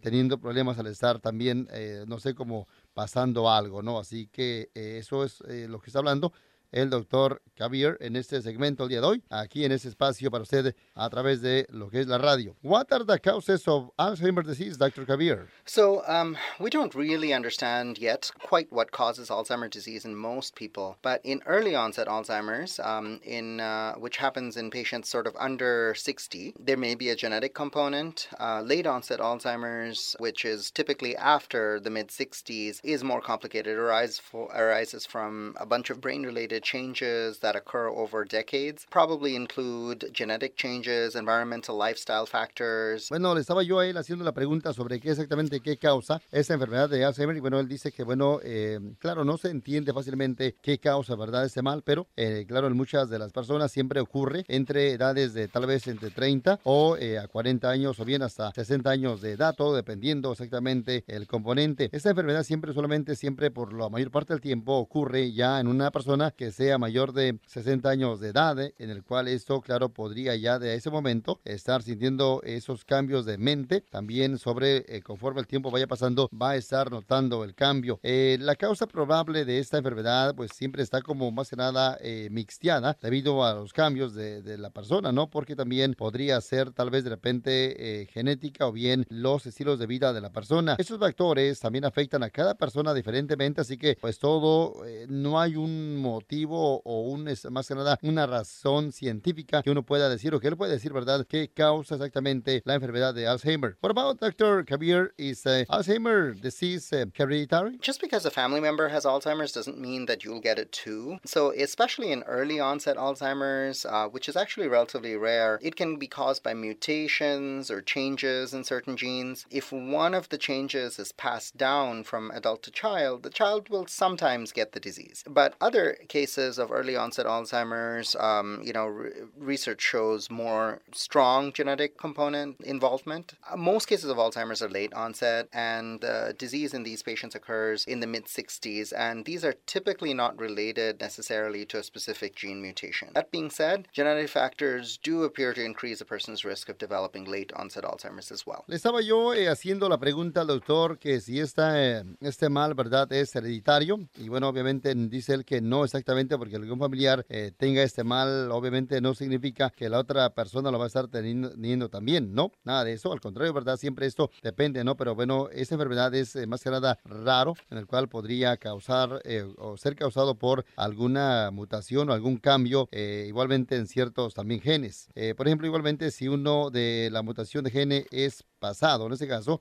teniendo 0.00 0.40
problemas 0.40 0.78
al 0.78 0.88
estar 0.88 1.20
también, 1.20 1.68
no 2.06 2.18
sé 2.18 2.34
cómo 2.34 2.66
pasando 2.98 3.48
algo, 3.48 3.80
¿no? 3.80 4.00
Así 4.00 4.26
que 4.26 4.72
eh, 4.74 4.96
eso 4.98 5.22
es 5.22 5.40
eh, 5.42 5.68
lo 5.68 5.78
que 5.80 5.86
está 5.90 6.00
hablando 6.00 6.32
el 6.72 6.90
doctor 6.90 7.42
Javier 7.56 7.96
en 8.00 8.16
este 8.16 8.40
segmento 8.42 8.84
el 8.84 8.90
día 8.90 9.00
de 9.00 9.06
hoy, 9.06 9.24
aquí 9.30 9.64
en 9.64 9.72
este 9.72 9.88
espacio 9.88 10.30
para 10.30 10.42
usted 10.42 10.74
a 10.94 11.10
través 11.10 11.40
de 11.40 11.66
lo 11.70 11.90
que 11.90 12.00
es 12.00 12.06
la 12.06 12.18
radio. 12.18 12.56
What 12.62 12.92
are 12.92 13.04
the 13.04 13.18
causes 13.18 13.66
of 13.66 13.90
Alzheimer's 13.98 14.46
disease, 14.46 14.76
Dr. 14.76 15.04
Javier? 15.04 15.48
So, 15.64 16.02
um, 16.06 16.36
we 16.60 16.70
don't 16.70 16.94
really 16.94 17.32
understand 17.32 17.98
yet 17.98 18.30
quite 18.40 18.70
what 18.70 18.92
causes 18.92 19.30
Alzheimer's 19.30 19.70
disease 19.70 20.04
in 20.04 20.14
most 20.14 20.54
people, 20.54 20.96
but 21.02 21.20
in 21.24 21.42
early 21.46 21.74
onset 21.74 22.06
Alzheimer's, 22.06 22.78
um, 22.80 23.20
in 23.24 23.60
uh, 23.60 23.94
which 23.94 24.18
happens 24.18 24.56
in 24.56 24.70
patients 24.70 25.08
sort 25.08 25.26
of 25.26 25.34
under 25.38 25.94
60, 25.96 26.54
there 26.58 26.76
may 26.76 26.94
be 26.94 27.08
a 27.08 27.16
genetic 27.16 27.54
component. 27.54 28.28
Uh, 28.38 28.60
late 28.62 28.86
onset 28.86 29.20
Alzheimer's, 29.20 30.14
which 30.18 30.44
is 30.44 30.70
typically 30.70 31.16
after 31.16 31.80
the 31.80 31.90
mid 31.90 32.08
60s, 32.08 32.80
is 32.84 33.02
more 33.02 33.20
complicated. 33.20 33.78
It 33.78 34.20
for, 34.22 34.48
arises 34.54 35.06
from 35.06 35.56
a 35.58 35.66
bunch 35.66 35.90
of 35.90 36.00
brain 36.00 36.22
related 36.22 36.57
changes 36.60 37.40
that 37.40 37.56
occur 37.56 37.88
over 37.88 38.26
decades 38.26 38.86
probably 38.90 39.34
include 39.34 40.10
genetic 40.12 40.56
changes, 40.56 41.14
environmental 41.14 41.76
lifestyle 41.76 42.26
factors. 42.26 43.08
Bueno, 43.08 43.34
le 43.34 43.40
estaba 43.40 43.62
yo 43.62 43.78
a 43.78 43.86
él 43.86 43.96
haciendo 43.96 44.24
la 44.24 44.32
pregunta 44.32 44.72
sobre 44.72 45.00
qué 45.00 45.10
exactamente 45.10 45.60
qué 45.60 45.76
causa 45.76 46.20
esa 46.30 46.54
enfermedad 46.54 46.88
de 46.88 47.04
Alzheimer 47.04 47.36
y 47.36 47.40
bueno, 47.40 47.60
él 47.60 47.68
dice 47.68 47.92
que 47.92 48.02
bueno, 48.02 48.40
eh, 48.42 48.78
claro, 48.98 49.24
no 49.24 49.38
se 49.38 49.50
entiende 49.50 49.92
fácilmente 49.92 50.56
qué 50.60 50.78
causa, 50.78 51.14
¿verdad? 51.16 51.44
Este 51.44 51.62
mal, 51.62 51.82
pero 51.82 52.06
eh, 52.16 52.44
claro, 52.48 52.66
en 52.66 52.76
muchas 52.76 53.10
de 53.10 53.18
las 53.18 53.32
personas 53.32 53.72
siempre 53.72 54.00
ocurre 54.00 54.44
entre 54.48 54.92
edades 54.92 55.34
de 55.34 55.48
tal 55.48 55.66
vez 55.66 55.86
entre 55.86 56.10
30 56.10 56.60
o 56.64 56.96
eh, 56.96 57.18
a 57.18 57.28
40 57.28 57.68
años 57.68 58.00
o 58.00 58.04
bien 58.04 58.22
hasta 58.22 58.52
60 58.52 58.90
años 58.90 59.20
de 59.20 59.32
edad, 59.32 59.54
todo 59.54 59.74
dependiendo 59.74 60.32
exactamente 60.32 61.04
el 61.06 61.26
componente. 61.26 61.88
Esta 61.92 62.10
enfermedad 62.10 62.42
siempre 62.42 62.72
solamente 62.72 63.16
siempre 63.16 63.50
por 63.50 63.72
la 63.72 63.88
mayor 63.88 64.10
parte 64.10 64.32
del 64.32 64.40
tiempo 64.40 64.76
ocurre 64.76 65.32
ya 65.32 65.60
en 65.60 65.66
una 65.66 65.90
persona 65.90 66.30
que 66.30 66.47
sea 66.52 66.78
mayor 66.78 67.12
de 67.12 67.38
60 67.46 67.88
años 67.88 68.20
de 68.20 68.28
edad, 68.28 68.58
eh, 68.60 68.74
en 68.78 68.90
el 68.90 69.02
cual 69.02 69.28
esto, 69.28 69.60
claro, 69.60 69.88
podría 69.90 70.34
ya 70.36 70.58
de 70.58 70.74
ese 70.74 70.90
momento 70.90 71.40
estar 71.44 71.82
sintiendo 71.82 72.40
esos 72.44 72.84
cambios 72.84 73.26
de 73.26 73.38
mente. 73.38 73.82
También 73.90 74.38
sobre, 74.38 74.84
eh, 74.88 75.02
conforme 75.02 75.40
el 75.40 75.46
tiempo 75.46 75.70
vaya 75.70 75.86
pasando, 75.86 76.28
va 76.30 76.50
a 76.50 76.56
estar 76.56 76.90
notando 76.90 77.44
el 77.44 77.54
cambio. 77.54 78.00
Eh, 78.02 78.38
la 78.40 78.56
causa 78.56 78.86
probable 78.86 79.44
de 79.44 79.58
esta 79.58 79.78
enfermedad, 79.78 80.34
pues 80.34 80.52
siempre 80.54 80.82
está 80.82 81.02
como 81.02 81.30
más 81.30 81.50
que 81.50 81.56
nada 81.56 81.98
mixteada 82.30 82.96
debido 83.00 83.44
a 83.44 83.54
los 83.54 83.72
cambios 83.72 84.14
de, 84.14 84.42
de, 84.42 84.58
la 84.58 84.70
persona, 84.70 85.12
¿no? 85.12 85.28
Porque 85.30 85.56
también 85.56 85.94
podría 85.94 86.40
ser 86.40 86.70
tal 86.72 86.90
vez 86.90 87.04
de 87.04 87.10
repente 87.10 88.08
genética 88.12 88.66
o 88.66 88.72
bien 88.72 89.06
los 89.08 89.46
estilos 89.46 89.78
de 89.78 89.86
vida 89.86 90.12
de 90.12 90.20
la 90.20 90.30
persona. 90.30 90.76
Esos 90.78 90.98
factores 90.98 91.60
también 91.60 91.84
afectan 91.84 92.22
a 92.22 92.30
cada 92.30 92.54
persona 92.54 92.94
diferentemente, 92.94 93.60
así 93.60 93.76
que 93.76 93.96
pues 94.00 94.18
todo, 94.18 94.82
no 95.08 95.40
hay 95.40 95.56
un 95.56 95.96
motivo 95.96 96.37
o 96.48 97.00
un, 97.02 97.24
más 97.50 97.68
que 97.68 97.74
nada, 97.74 97.98
una 98.02 98.26
razón 98.26 98.92
científica 98.92 99.62
que 99.62 99.70
uno 99.70 99.82
pueda 99.84 100.08
decir 100.08 100.34
o 100.34 100.40
que 100.40 100.48
él 100.48 100.56
puede 100.56 100.72
decir, 100.72 100.92
¿verdad?, 100.92 101.26
qué 101.26 101.48
causa 101.48 101.94
exactamente 101.96 102.62
la 102.64 102.74
enfermedad 102.74 103.14
de 103.14 103.26
Alzheimer. 103.26 103.76
What 103.80 103.90
about 103.90 104.20
Dr. 104.20 104.64
Kabir? 104.64 105.14
Is 105.18 105.46
uh, 105.46 105.64
Alzheimer 105.68 106.34
disease 106.40 106.92
uh, 106.92 107.06
hereditary? 107.14 107.78
Just 107.80 108.00
because 108.00 108.24
a 108.26 108.30
family 108.30 108.60
member 108.60 108.88
has 108.88 109.04
Alzheimer's 109.04 109.52
doesn't 109.52 109.78
mean 109.78 110.06
that 110.06 110.24
you'll 110.24 110.40
get 110.40 110.58
it 110.58 110.70
too. 110.72 111.18
So, 111.24 111.52
especially 111.52 112.12
in 112.12 112.22
early 112.24 112.60
onset 112.60 112.96
Alzheimer's, 112.96 113.84
uh, 113.86 114.08
which 114.08 114.28
is 114.28 114.36
actually 114.36 114.68
relatively 114.68 115.16
rare, 115.16 115.58
it 115.62 115.76
can 115.76 115.96
be 115.96 116.06
caused 116.06 116.42
by 116.42 116.54
mutations 116.54 117.70
or 117.70 117.80
changes 117.80 118.54
in 118.54 118.64
certain 118.64 118.96
genes. 118.96 119.46
If 119.50 119.72
one 119.72 120.14
of 120.14 120.28
the 120.28 120.38
changes 120.38 120.98
is 120.98 121.12
passed 121.12 121.56
down 121.56 122.04
from 122.04 122.30
adult 122.32 122.62
to 122.64 122.70
child, 122.70 123.22
the 123.22 123.30
child 123.30 123.68
will 123.68 123.86
sometimes 123.86 124.52
get 124.52 124.72
the 124.72 124.80
disease. 124.80 125.24
But 125.28 125.54
other 125.60 125.98
cases 126.08 126.27
cases 126.28 126.58
of 126.58 126.70
early 126.70 126.94
onset 126.94 127.24
Alzheimer's, 127.24 128.14
um, 128.16 128.60
you 128.62 128.74
know, 128.74 128.86
re- 128.86 129.12
research 129.38 129.80
shows 129.80 130.30
more 130.30 130.80
strong 130.92 131.52
genetic 131.54 131.96
component 131.96 132.60
involvement. 132.60 133.32
Uh, 133.50 133.56
most 133.56 133.86
cases 133.86 134.10
of 134.10 134.18
Alzheimer's 134.18 134.60
are 134.60 134.68
late 134.68 134.92
onset, 134.92 135.48
and 135.54 136.04
uh, 136.04 136.32
disease 136.32 136.74
in 136.74 136.82
these 136.82 137.02
patients 137.02 137.34
occurs 137.34 137.86
in 137.86 138.00
the 138.00 138.06
mid 138.06 138.26
60s, 138.26 138.92
and 138.94 139.24
these 139.24 139.42
are 139.42 139.54
typically 139.66 140.12
not 140.12 140.38
related 140.38 141.00
necessarily 141.00 141.64
to 141.64 141.78
a 141.78 141.82
specific 141.82 142.36
gene 142.36 142.60
mutation. 142.60 143.08
That 143.14 143.30
being 143.30 143.50
said, 143.50 143.88
genetic 143.92 144.28
factors 144.28 144.98
do 145.02 145.24
appear 145.24 145.54
to 145.54 145.64
increase 145.64 146.02
a 146.02 146.04
person's 146.04 146.44
risk 146.44 146.68
of 146.68 146.76
developing 146.76 147.24
late 147.24 147.52
onset 147.54 147.84
Alzheimer's 147.84 148.30
as 148.30 148.46
well. 148.46 148.64
Estaba 148.68 149.00
yo 149.00 149.32
eh, 149.32 149.48
haciendo 149.48 149.88
la 149.88 149.98
pregunta 149.98 150.42
al 150.42 150.48
doctor 150.48 150.98
que 150.98 151.22
si 151.22 151.40
esta, 151.40 151.82
eh, 151.82 152.04
este 152.20 152.50
mal, 152.50 152.74
¿verdad?, 152.74 153.10
es 153.12 153.34
hereditario, 153.34 153.98
y 154.18 154.28
bueno, 154.28 154.48
obviamente 154.48 154.94
dice 154.94 155.32
él 155.32 155.46
que 155.46 155.62
no 155.62 155.84
exactamente 155.84 156.17
porque 156.26 156.56
algún 156.56 156.78
familiar 156.78 157.24
eh, 157.28 157.52
tenga 157.56 157.82
este 157.82 158.02
mal, 158.02 158.50
obviamente 158.50 159.00
no 159.00 159.14
significa 159.14 159.70
que 159.70 159.88
la 159.88 160.00
otra 160.00 160.34
persona 160.34 160.70
lo 160.70 160.78
va 160.78 160.84
a 160.84 160.86
estar 160.88 161.06
teniendo, 161.08 161.88
también, 161.88 162.34
¿no? 162.34 162.50
Nada 162.64 162.84
de 162.84 162.94
eso, 162.94 163.12
al 163.12 163.20
contrario, 163.20 163.52
¿verdad? 163.52 163.76
Siempre 163.76 164.06
esto 164.06 164.30
depende, 164.42 164.82
¿no? 164.82 164.96
Pero 164.96 165.14
bueno, 165.14 165.48
esta 165.52 165.76
enfermedad 165.76 166.14
es 166.14 166.34
eh, 166.34 166.46
más 166.46 166.62
que 166.62 166.70
nada 166.70 166.98
raro, 167.04 167.54
en 167.70 167.78
el 167.78 167.86
cual 167.86 168.08
podría 168.08 168.56
causar 168.56 169.20
eh, 169.24 169.46
o 169.58 169.76
ser 169.76 169.94
causado 169.94 170.34
por 170.34 170.64
alguna 170.76 171.50
mutación 171.52 172.10
o 172.10 172.12
algún 172.12 172.38
cambio, 172.38 172.88
igualmente 172.92 173.76
en 173.76 173.86
ciertos 173.86 174.34
también 174.34 174.60
genes. 174.60 175.08
por 175.36 175.46
ejemplo, 175.46 175.66
igualmente 175.66 176.10
si 176.10 176.28
uno 176.28 176.70
de 176.70 177.10
la 177.12 177.22
mutación 177.22 177.64
de 177.64 177.70
gene 177.70 178.06
es 178.10 178.44
pasado, 178.58 179.06
en 179.06 179.12
este 179.12 179.28
caso, 179.28 179.60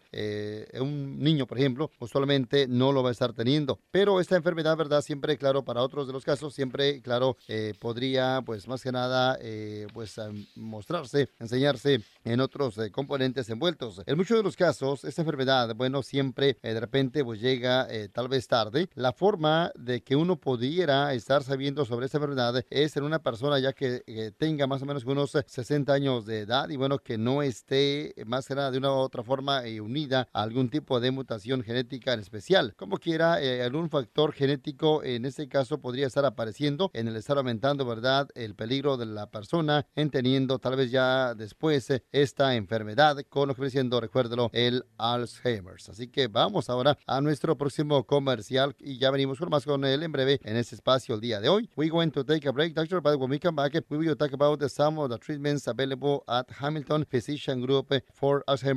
un 0.80 1.20
niño, 1.20 1.48
por 1.48 1.58
ejemplo, 1.58 1.92
usualmente 2.00 2.68
no 2.68 2.92
lo 2.92 3.04
va 3.04 3.10
a 3.10 3.12
estar 3.12 3.34
teniendo. 3.34 3.80
Pero 3.92 4.20
esta 4.20 4.36
enfermedad, 4.36 4.78
¿verdad? 4.78 5.02
Siempre, 5.02 5.38
claro, 5.38 5.64
para 5.64 5.82
otros 5.82 6.08
de 6.08 6.14
los 6.14 6.24
casos, 6.24 6.54
siempre, 6.54 7.02
claro, 7.02 7.38
eh, 7.48 7.74
podría, 7.80 8.42
pues 8.46 8.68
más 8.68 8.82
que 8.82 8.92
nada, 8.92 9.38
eh, 9.42 9.88
pues 9.94 10.16
mostrarse, 10.56 11.30
enseñarse 11.40 12.02
en 12.24 12.40
otros 12.40 12.78
eh, 12.78 12.92
componentes 12.92 13.50
envueltos. 13.50 14.02
En 14.06 14.18
muchos 14.18 14.38
de 14.38 14.44
los 14.44 14.56
casos, 14.56 15.04
esta 15.04 15.22
enfermedad, 15.22 15.76
bueno, 15.76 16.04
siempre 16.04 16.58
de 16.62 16.80
repente 16.80 17.24
pues 17.24 17.40
llega 17.40 17.88
tal 18.12 18.28
vez 18.28 18.48
tarde. 18.48 18.90
La 18.96 19.14
forma 19.14 19.72
de 19.76 20.02
que 20.02 20.16
uno 20.16 20.36
pudiera 20.38 21.14
estar 21.14 21.44
sabiendo 21.44 21.86
sobre 21.86 22.06
esta 22.06 22.18
enfermedad 22.18 22.64
es 22.70 22.98
en 22.98 23.04
una 23.04 23.20
persona 23.20 23.60
ya 23.60 23.74
que 23.74 24.34
tenga 24.38 24.68
más 24.68 24.82
o 24.82 24.86
menos 24.86 25.06
unos 25.06 25.32
60 25.32 25.94
años 25.94 26.26
de 26.26 26.42
edad 26.42 26.70
y 26.70 26.76
bueno, 26.76 27.00
que 27.00 27.18
no 27.18 27.42
esté 27.42 28.14
más 28.26 28.48
que 28.48 28.56
nada 28.56 28.72
de 28.72 28.78
una 28.78 28.87
otra 28.92 29.24
forma 29.24 29.62
unida 29.82 30.28
a 30.34 30.44
algún 30.44 30.70
tipo 30.70 31.00
de 31.00 31.12
mutación 31.12 31.64
genética 31.64 32.14
en 32.14 32.20
especial. 32.20 32.74
Como 32.76 32.98
quiera, 32.98 33.38
algún 33.64 33.90
factor 33.90 34.34
genético 34.34 35.04
en 35.04 35.26
este 35.26 35.48
caso 35.48 35.80
podría 35.80 36.08
estar 36.08 36.26
apareciendo, 36.26 36.92
en 36.94 37.08
el 37.08 37.16
estar 37.16 37.38
aumentando, 37.38 37.86
¿verdad?, 37.86 38.30
el 38.36 38.56
peligro 38.56 38.98
de 38.98 39.06
la 39.06 39.30
persona 39.30 39.86
en 39.96 40.10
teniendo 40.10 40.60
tal 40.60 40.76
vez 40.76 40.92
ya 40.92 41.34
después 41.36 41.90
eh, 41.90 42.04
esta 42.12 42.56
enfermedad 42.56 43.18
con 43.30 43.48
lo 43.48 43.56
que 43.56 43.68
recuérdelo, 44.00 44.50
el 44.54 44.86
Alzheimer's. 44.98 45.90
Así 45.90 46.08
que 46.08 46.28
vamos 46.28 46.70
ahora 46.70 46.98
a 47.06 47.22
nuestro 47.22 47.58
próximo 47.58 48.06
comercial 48.06 48.76
y 48.80 48.98
ya 48.98 49.12
venimos 49.12 49.40
con 49.40 49.50
más 49.50 49.66
con 49.66 49.84
él 49.86 50.04
en 50.04 50.12
breve 50.12 50.40
en 50.44 50.56
este 50.56 50.76
espacio 50.76 51.16
el 51.16 51.22
día 51.22 51.40
de 51.40 51.50
hoy. 51.50 51.70
We 51.76 51.90
going 51.90 52.12
to 52.12 52.24
take 52.24 52.48
a 52.48 52.52
break, 52.52 52.74
doctor, 52.74 53.02
but 53.02 53.20
when 53.20 53.30
we 53.30 53.40
come 53.40 53.56
back, 53.56 53.74
we 53.90 53.98
will 53.98 54.16
talk 54.16 54.34
about 54.34 54.62
some 54.70 55.00
of 55.00 55.10
the 55.10 55.18
treatments 55.18 55.68
available 55.68 56.24
at 56.28 56.50
Hamilton 56.60 57.06
Physician 57.06 57.62
Group 57.62 57.94
for 58.14 58.44
Alzheimer's 58.48 58.77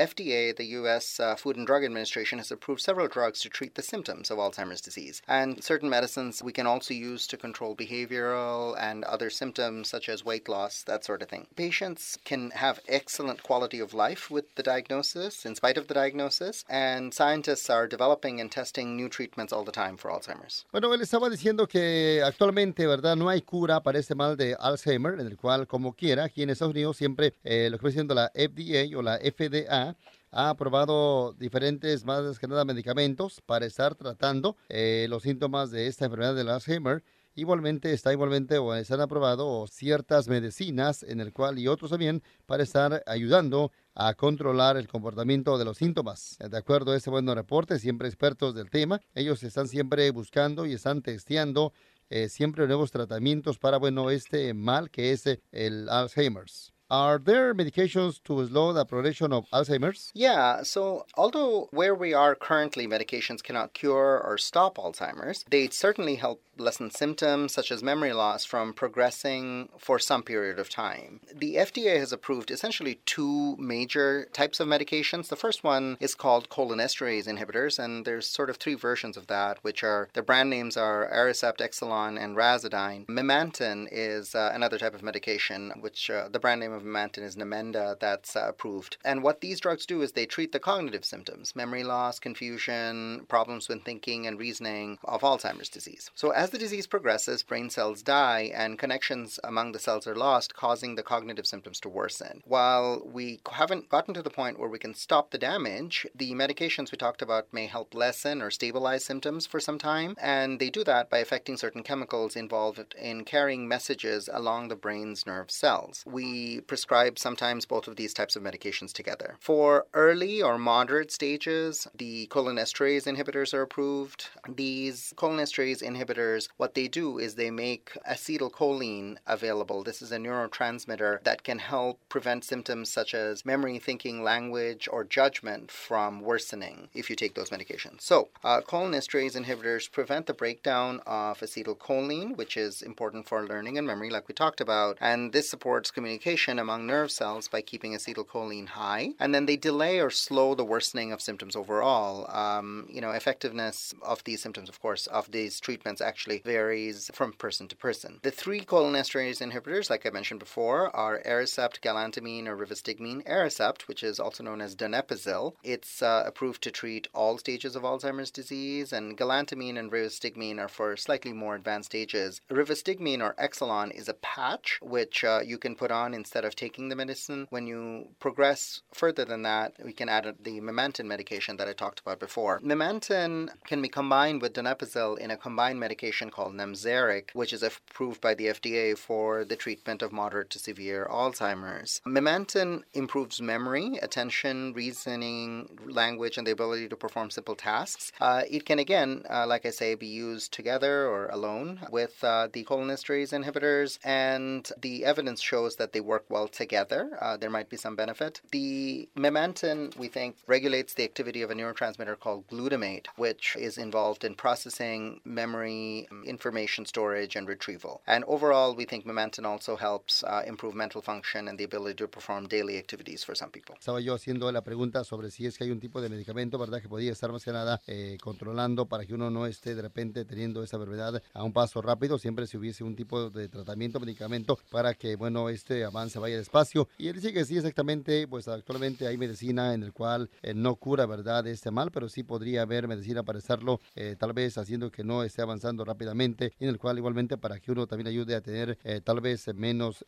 FDA, 0.00 0.56
the 0.56 0.64
U.S. 0.80 1.20
Uh, 1.20 1.36
Food 1.36 1.56
and 1.56 1.66
Drug 1.66 1.84
Administration, 1.84 2.38
has 2.38 2.50
approved 2.50 2.80
several 2.80 3.06
drugs 3.06 3.40
to 3.40 3.50
treat 3.50 3.74
the 3.74 3.82
symptoms 3.82 4.30
of 4.30 4.38
Alzheimer's 4.38 4.80
disease. 4.80 5.20
And 5.28 5.62
certain 5.62 5.90
medicines 5.90 6.42
we 6.42 6.52
can 6.52 6.66
also 6.66 6.94
use 6.94 7.26
to 7.26 7.36
control 7.36 7.76
behavioral 7.76 8.74
and 8.80 9.04
other 9.04 9.28
symptoms 9.28 9.90
such 9.90 10.08
as 10.08 10.24
weight 10.24 10.48
loss, 10.48 10.82
that 10.84 11.04
sort 11.04 11.20
of 11.20 11.28
thing. 11.28 11.48
Patients 11.54 12.16
can 12.24 12.50
have 12.52 12.80
excellent 12.88 13.42
quality 13.42 13.78
of 13.78 13.92
life 13.92 14.30
with 14.30 14.46
the 14.54 14.62
diagnosis, 14.62 15.44
in 15.44 15.54
spite 15.54 15.76
of 15.76 15.86
the 15.86 15.92
diagnosis, 15.92 16.64
and 16.70 17.12
scientists 17.12 17.68
are 17.68 17.86
developing 17.86 18.40
and 18.40 18.50
testing 18.50 18.96
new 18.96 19.10
treatments 19.10 19.52
all 19.52 19.64
the 19.64 19.72
time 19.72 19.98
for 19.98 20.10
Alzheimer's. 20.10 20.64
Bueno, 20.72 20.94
él 20.94 21.02
estaba 21.02 21.28
diciendo 21.28 21.68
que 21.68 22.22
actualmente, 22.24 22.86
¿verdad? 22.86 23.16
No 23.16 23.28
hay 23.28 23.42
cura 23.42 23.82
para 23.82 23.98
este 23.98 24.14
mal 24.14 24.38
de 24.38 24.56
Alzheimer, 24.58 25.20
en 25.20 25.26
el 25.26 25.36
cual, 25.36 25.66
como 25.66 25.92
quiera, 25.92 26.24
aquí 26.24 26.42
en 26.42 26.48
Estados 26.48 26.72
Unidos 26.72 26.96
siempre 26.96 27.34
eh, 27.44 27.68
lo 27.70 27.76
que 27.76 27.84
va 27.84 27.88
diciendo 27.90 28.14
la 28.14 28.32
FDA 28.34 28.96
o 28.96 29.02
la 29.02 29.18
FDA 29.18 29.89
ha 30.30 30.50
aprobado 30.50 31.32
diferentes, 31.34 32.04
más 32.04 32.38
que 32.38 32.48
nada, 32.48 32.64
medicamentos 32.64 33.40
para 33.44 33.66
estar 33.66 33.94
tratando 33.94 34.56
eh, 34.68 35.06
los 35.08 35.22
síntomas 35.22 35.70
de 35.70 35.86
esta 35.86 36.04
enfermedad 36.04 36.34
del 36.34 36.48
Alzheimer. 36.48 37.02
Igualmente 37.34 37.92
está 37.92 38.12
igualmente 38.12 38.58
o 38.58 38.74
están 38.74 39.00
aprobado 39.00 39.66
ciertas 39.68 40.28
medicinas 40.28 41.02
en 41.04 41.20
el 41.20 41.32
cual 41.32 41.58
y 41.58 41.68
otros 41.68 41.90
también 41.90 42.22
para 42.46 42.64
estar 42.64 43.02
ayudando 43.06 43.70
a 43.94 44.14
controlar 44.14 44.76
el 44.76 44.88
comportamiento 44.88 45.56
de 45.56 45.64
los 45.64 45.78
síntomas. 45.78 46.36
De 46.38 46.56
acuerdo 46.56 46.92
a 46.92 46.96
este 46.96 47.10
buen 47.10 47.26
reporte, 47.26 47.78
siempre 47.78 48.08
expertos 48.08 48.54
del 48.54 48.68
tema, 48.68 49.00
ellos 49.14 49.42
están 49.42 49.68
siempre 49.68 50.10
buscando 50.10 50.66
y 50.66 50.72
están 50.72 51.02
testeando 51.02 51.72
eh, 52.08 52.28
siempre 52.28 52.66
nuevos 52.66 52.90
tratamientos 52.90 53.58
para, 53.58 53.78
bueno, 53.78 54.10
este 54.10 54.52
mal 54.52 54.90
que 54.90 55.12
es 55.12 55.24
el 55.52 55.88
Alzheimer's. 55.88 56.72
Are 56.90 57.18
there 57.18 57.54
medications 57.54 58.20
to 58.24 58.44
slow 58.48 58.72
the 58.72 58.84
progression 58.84 59.32
of 59.32 59.48
Alzheimer's? 59.50 60.10
Yeah, 60.12 60.62
so 60.64 61.06
although 61.14 61.68
where 61.70 61.94
we 61.94 62.12
are 62.12 62.34
currently, 62.34 62.88
medications 62.88 63.44
cannot 63.44 63.74
cure 63.74 64.20
or 64.20 64.36
stop 64.38 64.76
Alzheimer's, 64.76 65.44
they 65.48 65.68
certainly 65.68 66.16
help 66.16 66.42
lessen 66.60 66.90
symptoms 66.90 67.52
such 67.52 67.72
as 67.72 67.82
memory 67.82 68.12
loss 68.12 68.44
from 68.44 68.72
progressing 68.72 69.68
for 69.78 69.98
some 69.98 70.22
period 70.22 70.58
of 70.58 70.68
time. 70.68 71.20
The 71.34 71.56
FDA 71.56 71.98
has 71.98 72.12
approved 72.12 72.50
essentially 72.50 73.00
two 73.06 73.56
major 73.56 74.28
types 74.32 74.60
of 74.60 74.68
medications. 74.68 75.28
The 75.28 75.36
first 75.36 75.64
one 75.64 75.96
is 76.00 76.14
called 76.14 76.48
cholinesterase 76.50 77.26
inhibitors, 77.26 77.78
and 77.78 78.04
there's 78.04 78.26
sort 78.26 78.50
of 78.50 78.56
three 78.56 78.74
versions 78.74 79.16
of 79.16 79.26
that, 79.28 79.58
which 79.62 79.82
are 79.82 80.08
the 80.12 80.22
brand 80.22 80.50
names 80.50 80.76
are 80.76 81.08
Aricept, 81.12 81.58
Exelon, 81.58 82.22
and 82.22 82.36
Razodine. 82.36 83.06
Memantin 83.06 83.88
is 83.90 84.34
uh, 84.34 84.50
another 84.52 84.78
type 84.78 84.94
of 84.94 85.02
medication, 85.02 85.72
which 85.80 86.10
uh, 86.10 86.28
the 86.28 86.38
brand 86.38 86.60
name 86.60 86.72
of 86.72 86.79
Memantin 86.82 87.22
is 87.22 87.36
Namenda, 87.36 87.98
that's 87.98 88.36
uh, 88.36 88.46
approved. 88.48 88.96
And 89.04 89.22
what 89.22 89.40
these 89.40 89.60
drugs 89.60 89.86
do 89.86 90.02
is 90.02 90.12
they 90.12 90.26
treat 90.26 90.52
the 90.52 90.58
cognitive 90.58 91.04
symptoms 91.04 91.54
memory 91.54 91.84
loss, 91.84 92.18
confusion, 92.18 93.26
problems 93.28 93.68
with 93.68 93.84
thinking 93.84 94.26
and 94.26 94.38
reasoning 94.38 94.98
of 95.04 95.22
Alzheimer's 95.22 95.68
disease. 95.68 96.10
So, 96.14 96.30
as 96.30 96.50
the 96.50 96.58
disease 96.58 96.86
progresses, 96.86 97.42
brain 97.42 97.70
cells 97.70 98.02
die 98.02 98.50
and 98.54 98.78
connections 98.78 99.38
among 99.44 99.72
the 99.72 99.78
cells 99.78 100.06
are 100.06 100.14
lost, 100.14 100.54
causing 100.54 100.94
the 100.94 101.02
cognitive 101.02 101.46
symptoms 101.46 101.80
to 101.80 101.88
worsen. 101.88 102.42
While 102.44 103.02
we 103.04 103.40
haven't 103.50 103.88
gotten 103.88 104.14
to 104.14 104.22
the 104.22 104.30
point 104.30 104.58
where 104.58 104.68
we 104.68 104.78
can 104.78 104.94
stop 104.94 105.30
the 105.30 105.38
damage, 105.38 106.06
the 106.14 106.32
medications 106.32 106.92
we 106.92 106.98
talked 106.98 107.22
about 107.22 107.52
may 107.52 107.66
help 107.66 107.94
lessen 107.94 108.42
or 108.42 108.50
stabilize 108.50 109.04
symptoms 109.04 109.46
for 109.46 109.60
some 109.60 109.78
time, 109.78 110.16
and 110.20 110.58
they 110.58 110.70
do 110.70 110.84
that 110.84 111.10
by 111.10 111.18
affecting 111.18 111.56
certain 111.56 111.82
chemicals 111.82 112.36
involved 112.36 112.94
in 112.98 113.24
carrying 113.24 113.68
messages 113.68 114.28
along 114.32 114.68
the 114.68 114.76
brain's 114.76 115.26
nerve 115.26 115.50
cells. 115.50 116.02
We 116.06 116.60
prescribe 116.70 117.18
sometimes 117.18 117.66
both 117.66 117.88
of 117.88 117.96
these 117.96 118.14
types 118.14 118.36
of 118.36 118.44
medications 118.44 118.92
together. 118.92 119.34
For 119.40 119.86
early 119.92 120.40
or 120.40 120.56
moderate 120.56 121.10
stages, 121.10 121.88
the 121.92 122.28
cholinesterase 122.28 123.08
inhibitors 123.12 123.52
are 123.52 123.62
approved. 123.62 124.28
These 124.48 125.12
cholinesterase 125.16 125.82
inhibitors, 125.82 126.48
what 126.58 126.74
they 126.74 126.86
do 126.86 127.18
is 127.18 127.34
they 127.34 127.50
make 127.50 127.98
acetylcholine 128.08 129.16
available. 129.26 129.82
This 129.82 130.00
is 130.00 130.12
a 130.12 130.18
neurotransmitter 130.18 131.24
that 131.24 131.42
can 131.42 131.58
help 131.58 131.98
prevent 132.08 132.44
symptoms 132.44 132.88
such 132.88 133.14
as 133.14 133.44
memory, 133.44 133.80
thinking, 133.80 134.22
language, 134.22 134.88
or 134.92 135.02
judgment 135.02 135.72
from 135.72 136.20
worsening 136.20 136.88
if 136.94 137.10
you 137.10 137.16
take 137.16 137.34
those 137.34 137.50
medications. 137.50 138.02
So, 138.02 138.28
uh, 138.44 138.60
cholinesterase 138.60 139.36
inhibitors 139.36 139.90
prevent 139.90 140.26
the 140.26 140.34
breakdown 140.34 141.00
of 141.04 141.40
acetylcholine, 141.40 142.36
which 142.36 142.56
is 142.56 142.80
important 142.80 143.26
for 143.26 143.44
learning 143.44 143.76
and 143.76 143.88
memory, 143.88 144.10
like 144.10 144.28
we 144.28 144.34
talked 144.34 144.60
about, 144.60 144.98
and 145.00 145.32
this 145.32 145.50
supports 145.50 145.90
communication 145.90 146.59
among 146.60 146.86
nerve 146.86 147.10
cells 147.10 147.48
by 147.48 147.60
keeping 147.60 147.92
acetylcholine 147.94 148.68
high, 148.68 149.14
and 149.18 149.34
then 149.34 149.46
they 149.46 149.56
delay 149.56 149.98
or 150.00 150.10
slow 150.10 150.54
the 150.54 150.64
worsening 150.64 151.10
of 151.12 151.20
symptoms 151.20 151.56
overall. 151.56 152.30
Um, 152.30 152.86
you 152.88 153.00
know, 153.00 153.10
effectiveness 153.10 153.92
of 154.02 154.22
these 154.24 154.40
symptoms, 154.40 154.68
of 154.68 154.80
course, 154.80 155.06
of 155.08 155.32
these 155.32 155.58
treatments 155.58 156.00
actually 156.00 156.42
varies 156.44 157.10
from 157.12 157.32
person 157.32 157.66
to 157.68 157.76
person. 157.76 158.20
The 158.22 158.30
three 158.30 158.60
cholinesterase 158.60 159.40
inhibitors, 159.40 159.90
like 159.90 160.06
I 160.06 160.10
mentioned 160.10 160.40
before, 160.40 160.94
are 160.94 161.22
Aricept, 161.26 161.80
galantamine, 161.80 162.46
or 162.46 162.56
rivastigmine. 162.56 163.26
Aricept, 163.26 163.82
which 163.82 164.02
is 164.02 164.20
also 164.20 164.44
known 164.44 164.60
as 164.60 164.76
donepezil, 164.76 165.54
it's 165.64 166.02
uh, 166.02 166.22
approved 166.26 166.62
to 166.62 166.70
treat 166.70 167.08
all 167.14 167.38
stages 167.38 167.74
of 167.74 167.82
Alzheimer's 167.82 168.30
disease, 168.30 168.92
and 168.92 169.16
galantamine 169.16 169.78
and 169.78 169.90
rivastigmine 169.90 170.58
are 170.58 170.68
for 170.68 170.96
slightly 170.96 171.32
more 171.32 171.54
advanced 171.54 171.90
stages. 171.90 172.40
Rivastigmine 172.50 173.22
or 173.22 173.34
Exelon 173.34 173.90
is 173.90 174.08
a 174.08 174.14
patch 174.14 174.78
which 174.82 175.24
uh, 175.24 175.40
you 175.44 175.58
can 175.58 175.74
put 175.74 175.90
on 175.90 176.14
instead 176.14 176.44
of 176.44 176.49
taking 176.54 176.88
the 176.88 176.96
medicine. 176.96 177.46
When 177.50 177.66
you 177.66 178.08
progress 178.18 178.82
further 178.92 179.24
than 179.24 179.42
that, 179.42 179.74
we 179.84 179.92
can 179.92 180.08
add 180.08 180.36
the 180.42 180.60
Memantin 180.60 181.06
medication 181.06 181.56
that 181.56 181.68
I 181.68 181.72
talked 181.72 182.00
about 182.00 182.20
before. 182.20 182.60
Memantin 182.60 183.48
can 183.66 183.82
be 183.82 183.88
combined 183.88 184.42
with 184.42 184.54
donepezil 184.54 185.18
in 185.18 185.30
a 185.30 185.36
combined 185.36 185.80
medication 185.80 186.30
called 186.30 186.54
Nemzaric, 186.54 187.30
which 187.32 187.52
is 187.52 187.62
approved 187.62 188.20
by 188.20 188.34
the 188.34 188.46
FDA 188.46 188.96
for 188.96 189.44
the 189.44 189.56
treatment 189.56 190.02
of 190.02 190.12
moderate 190.12 190.50
to 190.50 190.58
severe 190.58 191.06
Alzheimer's. 191.10 192.00
Memantin 192.06 192.82
improves 192.94 193.40
memory, 193.40 193.98
attention, 194.02 194.72
reasoning, 194.72 195.78
language, 195.86 196.38
and 196.38 196.46
the 196.46 196.52
ability 196.52 196.88
to 196.88 196.96
perform 196.96 197.30
simple 197.30 197.54
tasks. 197.54 198.12
Uh, 198.20 198.42
it 198.48 198.64
can, 198.64 198.78
again, 198.78 199.24
uh, 199.30 199.46
like 199.46 199.66
I 199.66 199.70
say, 199.70 199.94
be 199.94 200.06
used 200.06 200.52
together 200.52 201.06
or 201.06 201.28
alone 201.28 201.80
with 201.90 202.22
uh, 202.22 202.48
the 202.52 202.64
cholinesterase 202.64 203.32
inhibitors, 203.32 203.98
and 204.04 204.70
the 204.80 205.04
evidence 205.04 205.40
shows 205.40 205.76
that 205.76 205.92
they 205.92 206.00
work 206.00 206.24
well 206.28 206.39
together. 206.46 207.10
Uh, 207.20 207.36
there 207.36 207.50
might 207.50 207.68
be 207.68 207.76
some 207.76 207.96
benefit. 207.96 208.40
The 208.50 209.08
memantin, 209.16 209.96
we 209.96 210.08
think, 210.08 210.36
regulates 210.46 210.94
the 210.94 211.04
activity 211.04 211.42
of 211.42 211.50
a 211.50 211.54
neurotransmitter 211.54 212.18
called 212.18 212.46
glutamate, 212.48 213.06
which 213.16 213.56
is 213.58 213.78
involved 213.78 214.24
in 214.24 214.34
processing 214.34 215.20
memory, 215.24 216.08
information 216.24 216.86
storage, 216.86 217.36
and 217.36 217.48
retrieval. 217.48 218.02
And 218.06 218.24
overall, 218.26 218.74
we 218.74 218.84
think 218.84 219.04
memantin 219.04 219.44
also 219.44 219.76
helps 219.76 220.22
uh, 220.24 220.42
improve 220.46 220.74
mental 220.74 221.02
function 221.02 221.48
and 221.48 221.58
the 221.58 221.64
ability 221.64 221.96
to 221.96 222.08
perform 222.08 222.46
daily 222.46 222.78
activities 222.78 223.24
for 223.24 223.34
some 223.34 223.50
people. 223.50 223.76
Estaba 223.78 224.00
yo 224.00 224.14
haciendo 224.14 224.50
la 224.52 224.62
pregunta 224.62 225.04
sobre 225.04 225.30
si 225.30 225.46
es 225.46 225.58
que 225.58 225.64
hay 225.64 225.70
un 225.70 225.80
tipo 225.80 226.00
de 226.00 226.08
medicamento, 226.08 226.58
¿verdad? 226.58 226.80
Que 226.80 226.88
podría 226.88 227.12
estar 227.12 227.32
más 227.32 227.44
que 227.44 227.52
nada 227.52 227.80
eh, 227.86 228.18
controlando 228.22 228.86
para 228.86 229.04
que 229.04 229.14
uno 229.14 229.30
no 229.30 229.46
esté 229.46 229.74
de 229.74 229.82
repente 229.82 230.24
teniendo 230.24 230.62
esa 230.62 230.76
enfermedad 230.76 231.22
a 231.32 231.44
un 231.44 231.52
paso 231.52 231.82
rápido. 231.82 232.18
Siempre 232.18 232.46
si 232.46 232.56
hubiese 232.56 232.84
un 232.84 232.96
tipo 232.96 233.30
de 233.30 233.48
tratamiento, 233.48 234.00
medicamento 234.00 234.58
para 234.70 234.94
que, 234.94 235.16
bueno, 235.16 235.48
este 235.48 235.84
avance 235.84 236.18
vaya 236.20 236.36
despacio. 236.36 236.88
Y 236.98 237.08
él 237.08 237.14
dice 237.14 237.32
que 237.32 237.44
sí, 237.44 237.56
exactamente, 237.56 238.26
pues 238.28 238.48
actualmente 238.48 239.06
hay 239.06 239.16
medicina 239.16 239.74
en 239.74 239.82
el 239.82 239.92
cual 239.92 240.30
eh, 240.42 240.54
no 240.54 240.76
cura, 240.76 241.06
¿verdad?, 241.06 241.46
este 241.46 241.70
mal, 241.70 241.90
pero 241.90 242.08
sí 242.08 242.22
podría 242.22 242.62
haber 242.62 242.88
medicina 242.88 243.22
para 243.22 243.38
estarlo 243.38 243.80
eh, 243.94 244.16
tal 244.18 244.32
vez 244.32 244.58
haciendo 244.58 244.90
que 244.90 245.04
no 245.04 245.22
esté 245.22 245.42
avanzando 245.42 245.84
rápidamente, 245.84 246.52
en 246.58 246.68
el 246.68 246.78
cual 246.78 246.98
igualmente 246.98 247.36
para 247.36 247.58
que 247.58 247.72
uno 247.72 247.86
también 247.86 248.08
ayude 248.08 248.34
a 248.34 248.40
tener 248.40 248.78
tal 249.04 249.20
vez 249.20 249.52
menos 249.54 250.04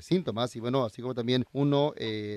síntomas 0.00 0.54
y 0.56 0.60
bueno, 0.60 0.84
así 0.84 1.02
como 1.02 1.14
también 1.14 1.44
uno 1.52 1.92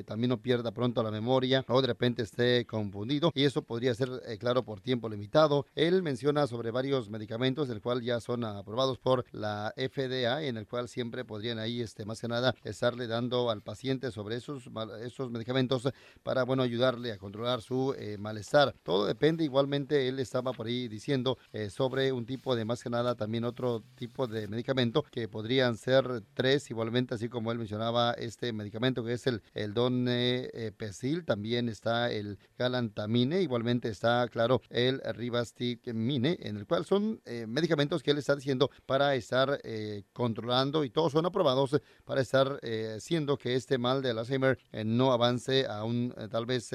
también 0.05 0.29
no 0.29 0.41
pierda 0.41 0.71
pronto 0.71 1.03
la 1.03 1.11
memoria 1.11 1.63
o 1.67 1.81
de 1.81 1.87
repente 1.87 2.23
esté 2.23 2.65
confundido 2.65 3.31
y 3.33 3.43
eso 3.43 3.61
podría 3.61 3.93
ser 3.93 4.09
claro 4.39 4.63
por 4.63 4.81
tiempo 4.81 5.09
limitado. 5.09 5.65
Él 5.75 6.03
menciona 6.03 6.47
sobre 6.47 6.71
varios 6.71 7.09
medicamentos, 7.09 7.69
el 7.69 7.81
cual 7.81 8.01
ya 8.01 8.19
son 8.19 8.43
aprobados 8.43 8.97
por 8.97 9.25
la 9.31 9.73
FDA, 9.75 10.43
en 10.43 10.57
el 10.57 10.67
cual 10.67 10.87
siempre 10.87 11.25
podrían 11.25 11.59
ahí, 11.59 11.81
este, 11.81 12.05
más 12.05 12.21
que 12.21 12.27
nada, 12.27 12.55
estarle 12.81 13.05
dando 13.05 13.51
al 13.51 13.61
paciente 13.61 14.09
sobre 14.09 14.37
esos, 14.37 14.63
esos 15.03 15.29
medicamentos 15.29 15.87
para, 16.23 16.43
bueno, 16.45 16.63
ayudarle 16.63 17.11
a 17.11 17.19
controlar 17.19 17.61
su 17.61 17.93
eh, 17.95 18.17
malestar. 18.17 18.73
Todo 18.81 19.05
depende, 19.05 19.43
igualmente, 19.43 20.07
él 20.07 20.17
estaba 20.17 20.51
por 20.51 20.65
ahí 20.65 20.87
diciendo 20.87 21.37
eh, 21.53 21.69
sobre 21.69 22.11
un 22.11 22.25
tipo 22.25 22.55
de, 22.55 22.65
más 22.65 22.81
que 22.81 22.89
nada, 22.89 23.13
también 23.13 23.43
otro 23.43 23.83
tipo 23.93 24.25
de 24.25 24.47
medicamento 24.47 25.03
que 25.11 25.27
podrían 25.27 25.77
ser 25.77 26.23
tres, 26.33 26.71
igualmente, 26.71 27.13
así 27.13 27.29
como 27.29 27.51
él 27.51 27.59
mencionaba 27.59 28.13
este 28.13 28.51
medicamento 28.51 29.03
que 29.03 29.13
es 29.13 29.27
el, 29.27 29.43
el 29.53 29.75
Don 29.75 30.07
eh, 30.09 30.71
Pesil, 30.75 31.23
también 31.23 31.69
está 31.69 32.11
el 32.11 32.39
Galantamine, 32.57 33.43
igualmente 33.43 33.89
está, 33.89 34.27
claro, 34.27 34.59
el 34.71 35.01
Rivasticmine, 35.03 36.39
en 36.41 36.57
el 36.57 36.65
cual 36.65 36.85
son 36.85 37.21
medicamentos 37.47 38.01
que 38.01 38.09
él 38.09 38.17
está 38.17 38.35
diciendo 38.35 38.71
para 38.87 39.13
estar 39.13 39.61
controlando 40.13 40.83
y 40.83 40.89
todos 40.89 41.11
son 41.11 41.25
aprobados 41.25 41.79
para 42.05 42.21
estar 42.21 42.59
haciendo 42.95 43.37
que 43.37 43.55
este 43.55 43.77
mal 43.77 44.01
del 44.01 44.17
Alzheimer 44.17 44.57
no 44.85 45.11
avance 45.11 45.65
a 45.65 45.83
un 45.83 46.13
tal 46.29 46.45
vez 46.45 46.71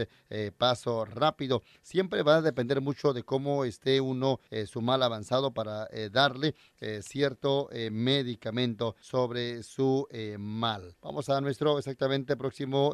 paso 0.57 1.05
rápido. 1.05 1.63
Siempre 1.83 2.23
va 2.23 2.37
a 2.37 2.43
depender 2.43 2.81
mucho 2.81 3.13
de 3.13 3.23
cómo 3.23 3.65
esté 3.65 4.01
uno 4.01 4.41
su 4.67 4.81
mal 4.81 5.03
avanzado 5.03 5.53
para 5.53 5.89
darle 6.11 6.55
cierto 7.01 7.69
medicamento 7.91 8.97
sobre 9.01 9.63
su 9.63 10.07
mal. 10.39 10.97
Vamos 11.03 11.29
a 11.29 11.41
nuestro 11.41 11.79
exactamente 11.79 12.37
próximo 12.37 12.93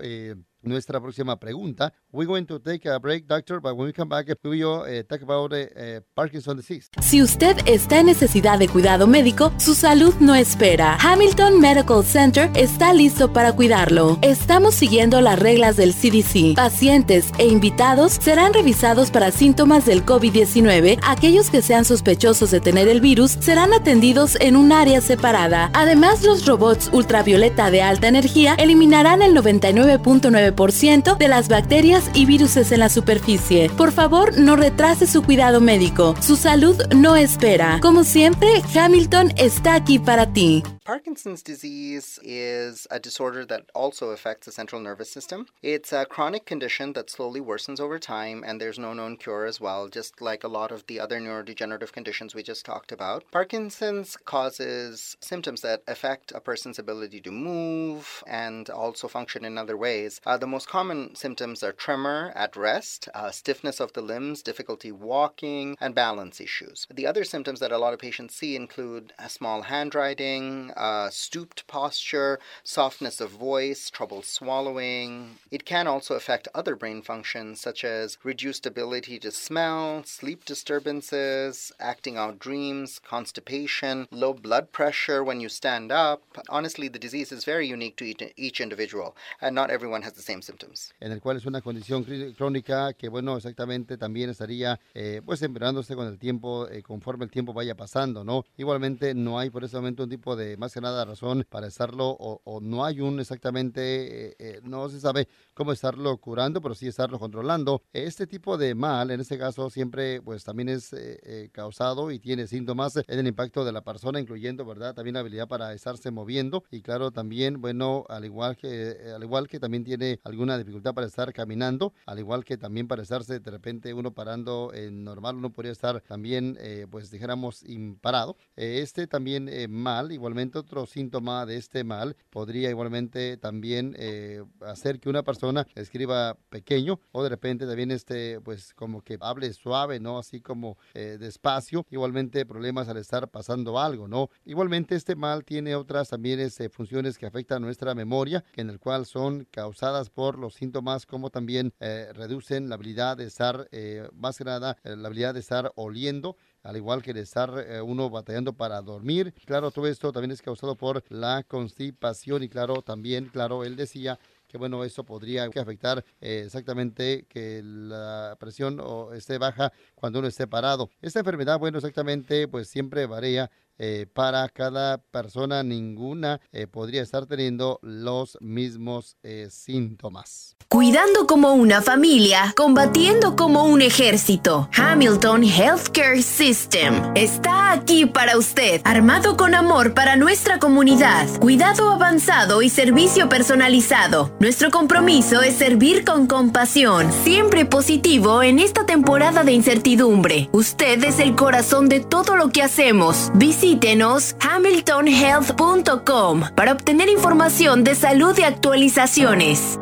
nuestra 0.62 1.00
próxima 1.00 1.38
pregunta. 1.38 1.92
We're 2.12 2.26
going 2.26 2.46
to 2.46 2.58
take 2.58 2.88
a 2.88 2.98
break, 2.98 3.26
doctor, 3.26 3.60
but 3.60 3.76
when 3.76 3.86
we 3.86 3.92
come 3.92 4.08
back, 4.08 4.26
we 4.44 4.64
will 4.64 4.82
uh, 4.82 5.02
talk 5.04 5.22
about 5.22 5.52
uh, 5.52 6.00
Parkinson's 6.14 6.66
disease. 6.66 6.90
Si 7.00 7.22
usted 7.22 7.56
está 7.66 8.00
en 8.00 8.06
necesidad 8.06 8.58
de 8.58 8.68
cuidado 8.68 9.06
médico, 9.06 9.52
su 9.58 9.74
salud 9.74 10.14
no 10.20 10.34
espera. 10.34 10.96
Hamilton 11.00 11.60
Medical 11.60 12.04
Center 12.04 12.50
está 12.54 12.92
listo 12.92 13.32
para 13.32 13.52
cuidarlo. 13.52 14.18
Estamos 14.22 14.74
siguiendo 14.74 15.20
las 15.20 15.38
reglas 15.38 15.76
del 15.76 15.92
CDC. 15.92 16.54
Pacientes 16.54 17.32
e 17.38 17.46
invitados 17.46 18.12
serán 18.12 18.52
revisados 18.52 19.10
para 19.10 19.30
síntomas 19.30 19.86
del 19.86 20.04
COVID-19. 20.04 20.98
Aquellos 21.02 21.50
que 21.50 21.62
sean 21.62 21.84
sospechosos 21.84 22.50
de 22.50 22.60
tener 22.60 22.88
el 22.88 23.00
virus 23.00 23.32
serán 23.40 23.72
atendidos 23.72 24.36
en 24.40 24.56
un 24.56 24.72
área 24.72 25.00
separada. 25.00 25.70
Además, 25.72 26.22
los 26.22 26.46
robots 26.46 26.90
ultravioleta 26.92 27.70
de 27.70 27.82
alta 27.82 28.08
energía 28.08 28.54
eliminarán 28.54 29.22
el 29.22 29.34
99.9 29.34 30.51
ciento 30.72 31.14
de 31.14 31.28
las 31.28 31.48
bacterias 31.48 32.10
y 32.14 32.26
virus 32.26 32.56
en 32.56 32.80
la 32.80 32.88
superficie. 32.88 33.70
Por 33.70 33.92
favor, 33.92 34.38
no 34.38 34.56
retrase 34.56 35.06
su 35.06 35.22
cuidado 35.22 35.60
médico. 35.60 36.14
Su 36.20 36.36
salud 36.36 36.76
no 36.94 37.16
espera. 37.16 37.78
Como 37.80 38.04
siempre, 38.04 38.62
Hamilton 38.74 39.32
está 39.36 39.74
aquí 39.74 39.98
para 39.98 40.32
ti. 40.32 40.62
Parkinson's 40.84 41.42
disease 41.44 42.18
is 42.24 42.88
a 42.90 42.98
disorder 42.98 43.44
that 43.46 43.70
also 43.72 44.10
affects 44.10 44.46
the 44.46 44.52
central 44.52 44.80
nervous 44.80 45.08
system. 45.08 45.46
It's 45.62 45.92
a 45.92 46.04
chronic 46.04 46.44
condition 46.44 46.92
that 46.94 47.08
slowly 47.08 47.40
worsens 47.40 47.78
over 47.78 48.00
time, 48.00 48.42
and 48.44 48.60
there's 48.60 48.80
no 48.80 48.92
known 48.92 49.16
cure 49.16 49.44
as 49.44 49.60
well, 49.60 49.86
just 49.86 50.20
like 50.20 50.42
a 50.42 50.48
lot 50.48 50.72
of 50.72 50.84
the 50.88 50.98
other 50.98 51.20
neurodegenerative 51.20 51.92
conditions 51.92 52.34
we 52.34 52.42
just 52.42 52.64
talked 52.64 52.90
about. 52.90 53.22
Parkinson's 53.30 54.16
causes 54.24 55.16
symptoms 55.20 55.60
that 55.60 55.84
affect 55.86 56.32
a 56.32 56.40
person's 56.40 56.80
ability 56.80 57.20
to 57.20 57.30
move 57.30 58.24
and 58.26 58.68
also 58.68 59.06
function 59.06 59.44
in 59.44 59.58
other 59.58 59.76
ways. 59.76 60.20
Uh, 60.26 60.36
the 60.36 60.48
most 60.48 60.68
common 60.68 61.14
symptoms 61.14 61.62
are 61.62 61.72
tremor 61.72 62.32
at 62.34 62.56
rest, 62.56 63.08
uh, 63.14 63.30
stiffness 63.30 63.78
of 63.78 63.92
the 63.92 64.02
limbs, 64.02 64.42
difficulty 64.42 64.90
walking, 64.90 65.76
and 65.80 65.94
balance 65.94 66.40
issues. 66.40 66.88
The 66.92 67.06
other 67.06 67.22
symptoms 67.22 67.60
that 67.60 67.70
a 67.70 67.78
lot 67.78 67.94
of 67.94 68.00
patients 68.00 68.34
see 68.34 68.56
include 68.56 69.12
a 69.16 69.28
small 69.28 69.62
handwriting, 69.62 70.71
uh, 70.76 71.10
stooped 71.10 71.66
posture, 71.66 72.38
softness 72.62 73.20
of 73.20 73.30
voice, 73.30 73.90
trouble 73.90 74.22
swallowing. 74.22 75.38
It 75.50 75.64
can 75.64 75.86
also 75.86 76.14
affect 76.14 76.48
other 76.54 76.76
brain 76.76 77.02
functions 77.02 77.60
such 77.60 77.84
as 77.84 78.18
reduced 78.24 78.66
ability 78.66 79.18
to 79.20 79.30
smell, 79.30 80.02
sleep 80.04 80.44
disturbances, 80.44 81.72
acting 81.78 82.16
out 82.16 82.38
dreams, 82.38 82.98
constipation, 82.98 84.08
low 84.10 84.32
blood 84.32 84.72
pressure 84.72 85.22
when 85.22 85.40
you 85.40 85.48
stand 85.48 85.90
up. 85.92 86.22
Honestly, 86.48 86.88
the 86.88 86.98
disease 86.98 87.32
is 87.32 87.44
very 87.44 87.66
unique 87.66 87.96
to 87.96 88.04
each 88.36 88.60
individual, 88.60 89.16
and 89.40 89.54
not 89.54 89.70
everyone 89.70 90.02
has 90.02 90.12
the 90.14 90.22
same 90.22 90.42
symptoms. 90.42 90.92
En 91.00 91.12
el 91.12 91.20
cual 91.20 91.36
es 91.36 91.46
una 91.46 91.60
condición 91.60 92.04
crónica 92.36 92.92
que, 92.94 93.08
bueno, 93.08 93.36
exactamente 93.36 93.96
también 93.96 94.30
estaría 94.30 94.78
eh, 94.94 95.20
pues 95.24 95.42
empeorándose 95.42 95.94
con 95.94 96.06
el 96.06 96.18
tiempo, 96.18 96.68
eh, 96.68 96.82
conforme 96.82 97.24
el 97.24 97.30
tiempo 97.30 97.52
vaya 97.52 97.74
pasando, 97.74 98.24
¿no? 98.24 98.44
Igualmente 98.56 99.14
no 99.14 99.38
hay 99.38 99.50
por 99.50 99.64
ese 99.64 99.76
momento 99.76 100.04
un 100.04 100.10
tipo 100.10 100.36
de 100.36 100.56
más 100.62 100.72
que 100.74 100.80
nada 100.80 101.04
razón 101.04 101.44
para 101.50 101.66
estarlo 101.66 102.16
o, 102.20 102.60
no 102.62 102.84
hay 102.84 103.00
un 103.00 103.18
exactamente, 103.18 104.28
eh, 104.28 104.36
eh, 104.38 104.60
no 104.62 104.88
se 104.88 105.00
sabe 105.00 105.26
cómo 105.54 105.72
estarlo 105.72 106.16
curando, 106.18 106.60
pero 106.60 106.76
sí 106.76 106.86
estarlo 106.86 107.18
controlando. 107.18 107.82
Este 107.92 108.28
tipo 108.28 108.56
de 108.56 108.76
mal, 108.76 109.10
en 109.10 109.20
este 109.20 109.36
caso, 109.38 109.70
siempre 109.70 110.22
pues 110.22 110.44
también 110.44 110.68
es 110.68 110.92
eh, 110.92 111.50
causado 111.50 112.12
y 112.12 112.20
tiene 112.20 112.46
síntomas 112.46 112.96
en 112.96 113.18
el 113.18 113.26
impacto 113.26 113.64
de 113.64 113.72
la 113.72 113.82
persona, 113.82 114.20
incluyendo, 114.20 114.64
¿verdad? 114.64 114.94
También 114.94 115.14
la 115.14 115.20
habilidad 115.20 115.48
para 115.48 115.72
estarse 115.72 116.12
moviendo 116.12 116.62
y 116.70 116.80
claro, 116.80 117.10
también, 117.10 117.60
bueno, 117.60 118.04
al 118.08 118.24
igual 118.24 118.56
que, 118.56 118.96
al 119.12 119.24
igual 119.24 119.48
que 119.48 119.58
también 119.58 119.82
tiene 119.82 120.20
alguna 120.22 120.56
dificultad 120.56 120.94
para 120.94 121.08
estar 121.08 121.32
caminando, 121.32 121.92
al 122.06 122.20
igual 122.20 122.44
que 122.44 122.56
también 122.56 122.86
para 122.86 123.02
estarse 123.02 123.40
de 123.40 123.50
repente 123.50 123.92
uno 123.94 124.14
parando 124.14 124.70
en 124.72 125.02
normal, 125.02 125.34
uno 125.34 125.50
podría 125.50 125.72
estar 125.72 126.00
también, 126.02 126.56
pues 126.88 127.10
dijéramos, 127.10 127.64
imparado. 127.64 128.36
este 128.54 129.08
también 129.08 129.50
mal, 129.68 130.12
igualmente, 130.12 130.51
otro 130.58 130.86
síntoma 130.86 131.46
de 131.46 131.56
este 131.56 131.84
mal 131.84 132.16
podría 132.30 132.70
igualmente 132.70 133.36
también 133.36 133.94
eh, 133.98 134.42
hacer 134.60 135.00
que 135.00 135.08
una 135.08 135.22
persona 135.22 135.66
escriba 135.74 136.36
pequeño 136.50 137.00
o 137.12 137.22
de 137.22 137.28
repente 137.28 137.66
también 137.66 137.90
este 137.90 138.40
pues 138.40 138.74
como 138.74 139.02
que 139.02 139.18
hable 139.20 139.52
suave, 139.52 140.00
¿no? 140.00 140.18
Así 140.18 140.40
como 140.40 140.78
eh, 140.94 141.16
despacio. 141.18 141.86
Igualmente 141.90 142.46
problemas 142.46 142.88
al 142.88 142.96
estar 142.96 143.28
pasando 143.28 143.78
algo, 143.78 144.08
¿no? 144.08 144.30
Igualmente 144.44 144.94
este 144.94 145.16
mal 145.16 145.44
tiene 145.44 145.74
otras 145.74 146.08
también 146.08 146.40
este, 146.40 146.68
funciones 146.68 147.18
que 147.18 147.26
afectan 147.26 147.62
nuestra 147.62 147.94
memoria, 147.94 148.44
en 148.56 148.70
el 148.70 148.78
cual 148.78 149.06
son 149.06 149.46
causadas 149.50 150.10
por 150.10 150.38
los 150.38 150.54
síntomas 150.54 151.06
como 151.06 151.30
también 151.30 151.72
eh, 151.80 152.08
reducen 152.14 152.68
la 152.68 152.76
habilidad 152.76 153.16
de 153.16 153.24
estar, 153.24 153.68
más 154.14 154.38
que 154.38 154.44
nada, 154.44 154.76
la 154.84 155.06
habilidad 155.08 155.34
de 155.34 155.40
estar 155.40 155.72
oliendo 155.76 156.36
al 156.62 156.76
igual 156.76 157.02
que 157.02 157.12
de 157.12 157.20
estar 157.20 157.52
eh, 157.66 157.80
uno 157.80 158.10
batallando 158.10 158.52
para 158.52 158.80
dormir. 158.80 159.34
Claro, 159.44 159.70
todo 159.70 159.86
esto 159.86 160.12
también 160.12 160.32
es 160.32 160.42
causado 160.42 160.76
por 160.76 161.02
la 161.08 161.42
constipación 161.42 162.42
y 162.42 162.48
claro, 162.48 162.82
también, 162.82 163.26
claro, 163.26 163.64
él 163.64 163.76
decía 163.76 164.18
que 164.48 164.58
bueno, 164.58 164.84
eso 164.84 165.02
podría 165.04 165.44
afectar 165.44 166.04
eh, 166.20 166.42
exactamente 166.44 167.24
que 167.26 167.62
la 167.64 168.36
presión 168.38 168.80
esté 169.14 169.38
baja 169.38 169.72
cuando 169.94 170.18
uno 170.18 170.28
esté 170.28 170.46
parado. 170.46 170.90
Esta 171.00 171.20
enfermedad, 171.20 171.58
bueno, 171.58 171.78
exactamente, 171.78 172.46
pues 172.48 172.68
siempre 172.68 173.06
varía 173.06 173.50
eh, 173.84 174.06
para 174.06 174.48
cada 174.48 174.98
persona 174.98 175.64
ninguna 175.64 176.40
eh, 176.52 176.68
podría 176.68 177.02
estar 177.02 177.26
teniendo 177.26 177.80
los 177.82 178.38
mismos 178.40 179.16
eh, 179.24 179.48
síntomas. 179.50 180.54
Cuidando 180.68 181.26
como 181.26 181.52
una 181.54 181.82
familia, 181.82 182.54
combatiendo 182.56 183.34
como 183.34 183.64
un 183.64 183.82
ejército. 183.82 184.70
Hamilton 184.76 185.42
Healthcare 185.42 186.22
System 186.22 187.12
está 187.16 187.72
aquí 187.72 188.06
para 188.06 188.38
usted, 188.38 188.80
armado 188.84 189.36
con 189.36 189.52
amor 189.52 189.94
para 189.94 190.14
nuestra 190.14 190.60
comunidad, 190.60 191.26
cuidado 191.40 191.90
avanzado 191.90 192.62
y 192.62 192.70
servicio 192.70 193.28
personalizado. 193.28 194.32
Nuestro 194.38 194.70
compromiso 194.70 195.42
es 195.42 195.56
servir 195.56 196.04
con 196.04 196.28
compasión, 196.28 197.12
siempre 197.24 197.66
positivo 197.66 198.44
en 198.44 198.60
esta 198.60 198.86
temporada 198.86 199.42
de 199.42 199.52
incertidumbre. 199.52 200.48
Usted 200.52 201.02
es 201.02 201.18
el 201.18 201.34
corazón 201.34 201.88
de 201.88 201.98
todo 201.98 202.36
lo 202.36 202.50
que 202.50 202.62
hacemos. 202.62 203.32
Visítenos 203.72 204.36
hamiltonhealth.com 204.38 206.42
para 206.54 206.72
obtener 206.72 207.08
información 207.08 207.84
de 207.84 207.94
salud 207.94 208.38
y 208.38 208.42
actualizaciones. 208.42 209.78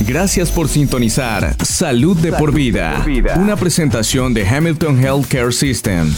Gracias 0.00 0.50
por 0.50 0.68
sintonizar 0.68 1.54
Salud 1.62 2.16
de 2.16 2.32
por 2.32 2.52
vida, 2.52 3.04
una 3.36 3.56
presentación 3.56 4.32
de 4.32 4.48
Hamilton 4.48 5.04
Healthcare 5.04 5.52
System. 5.52 6.14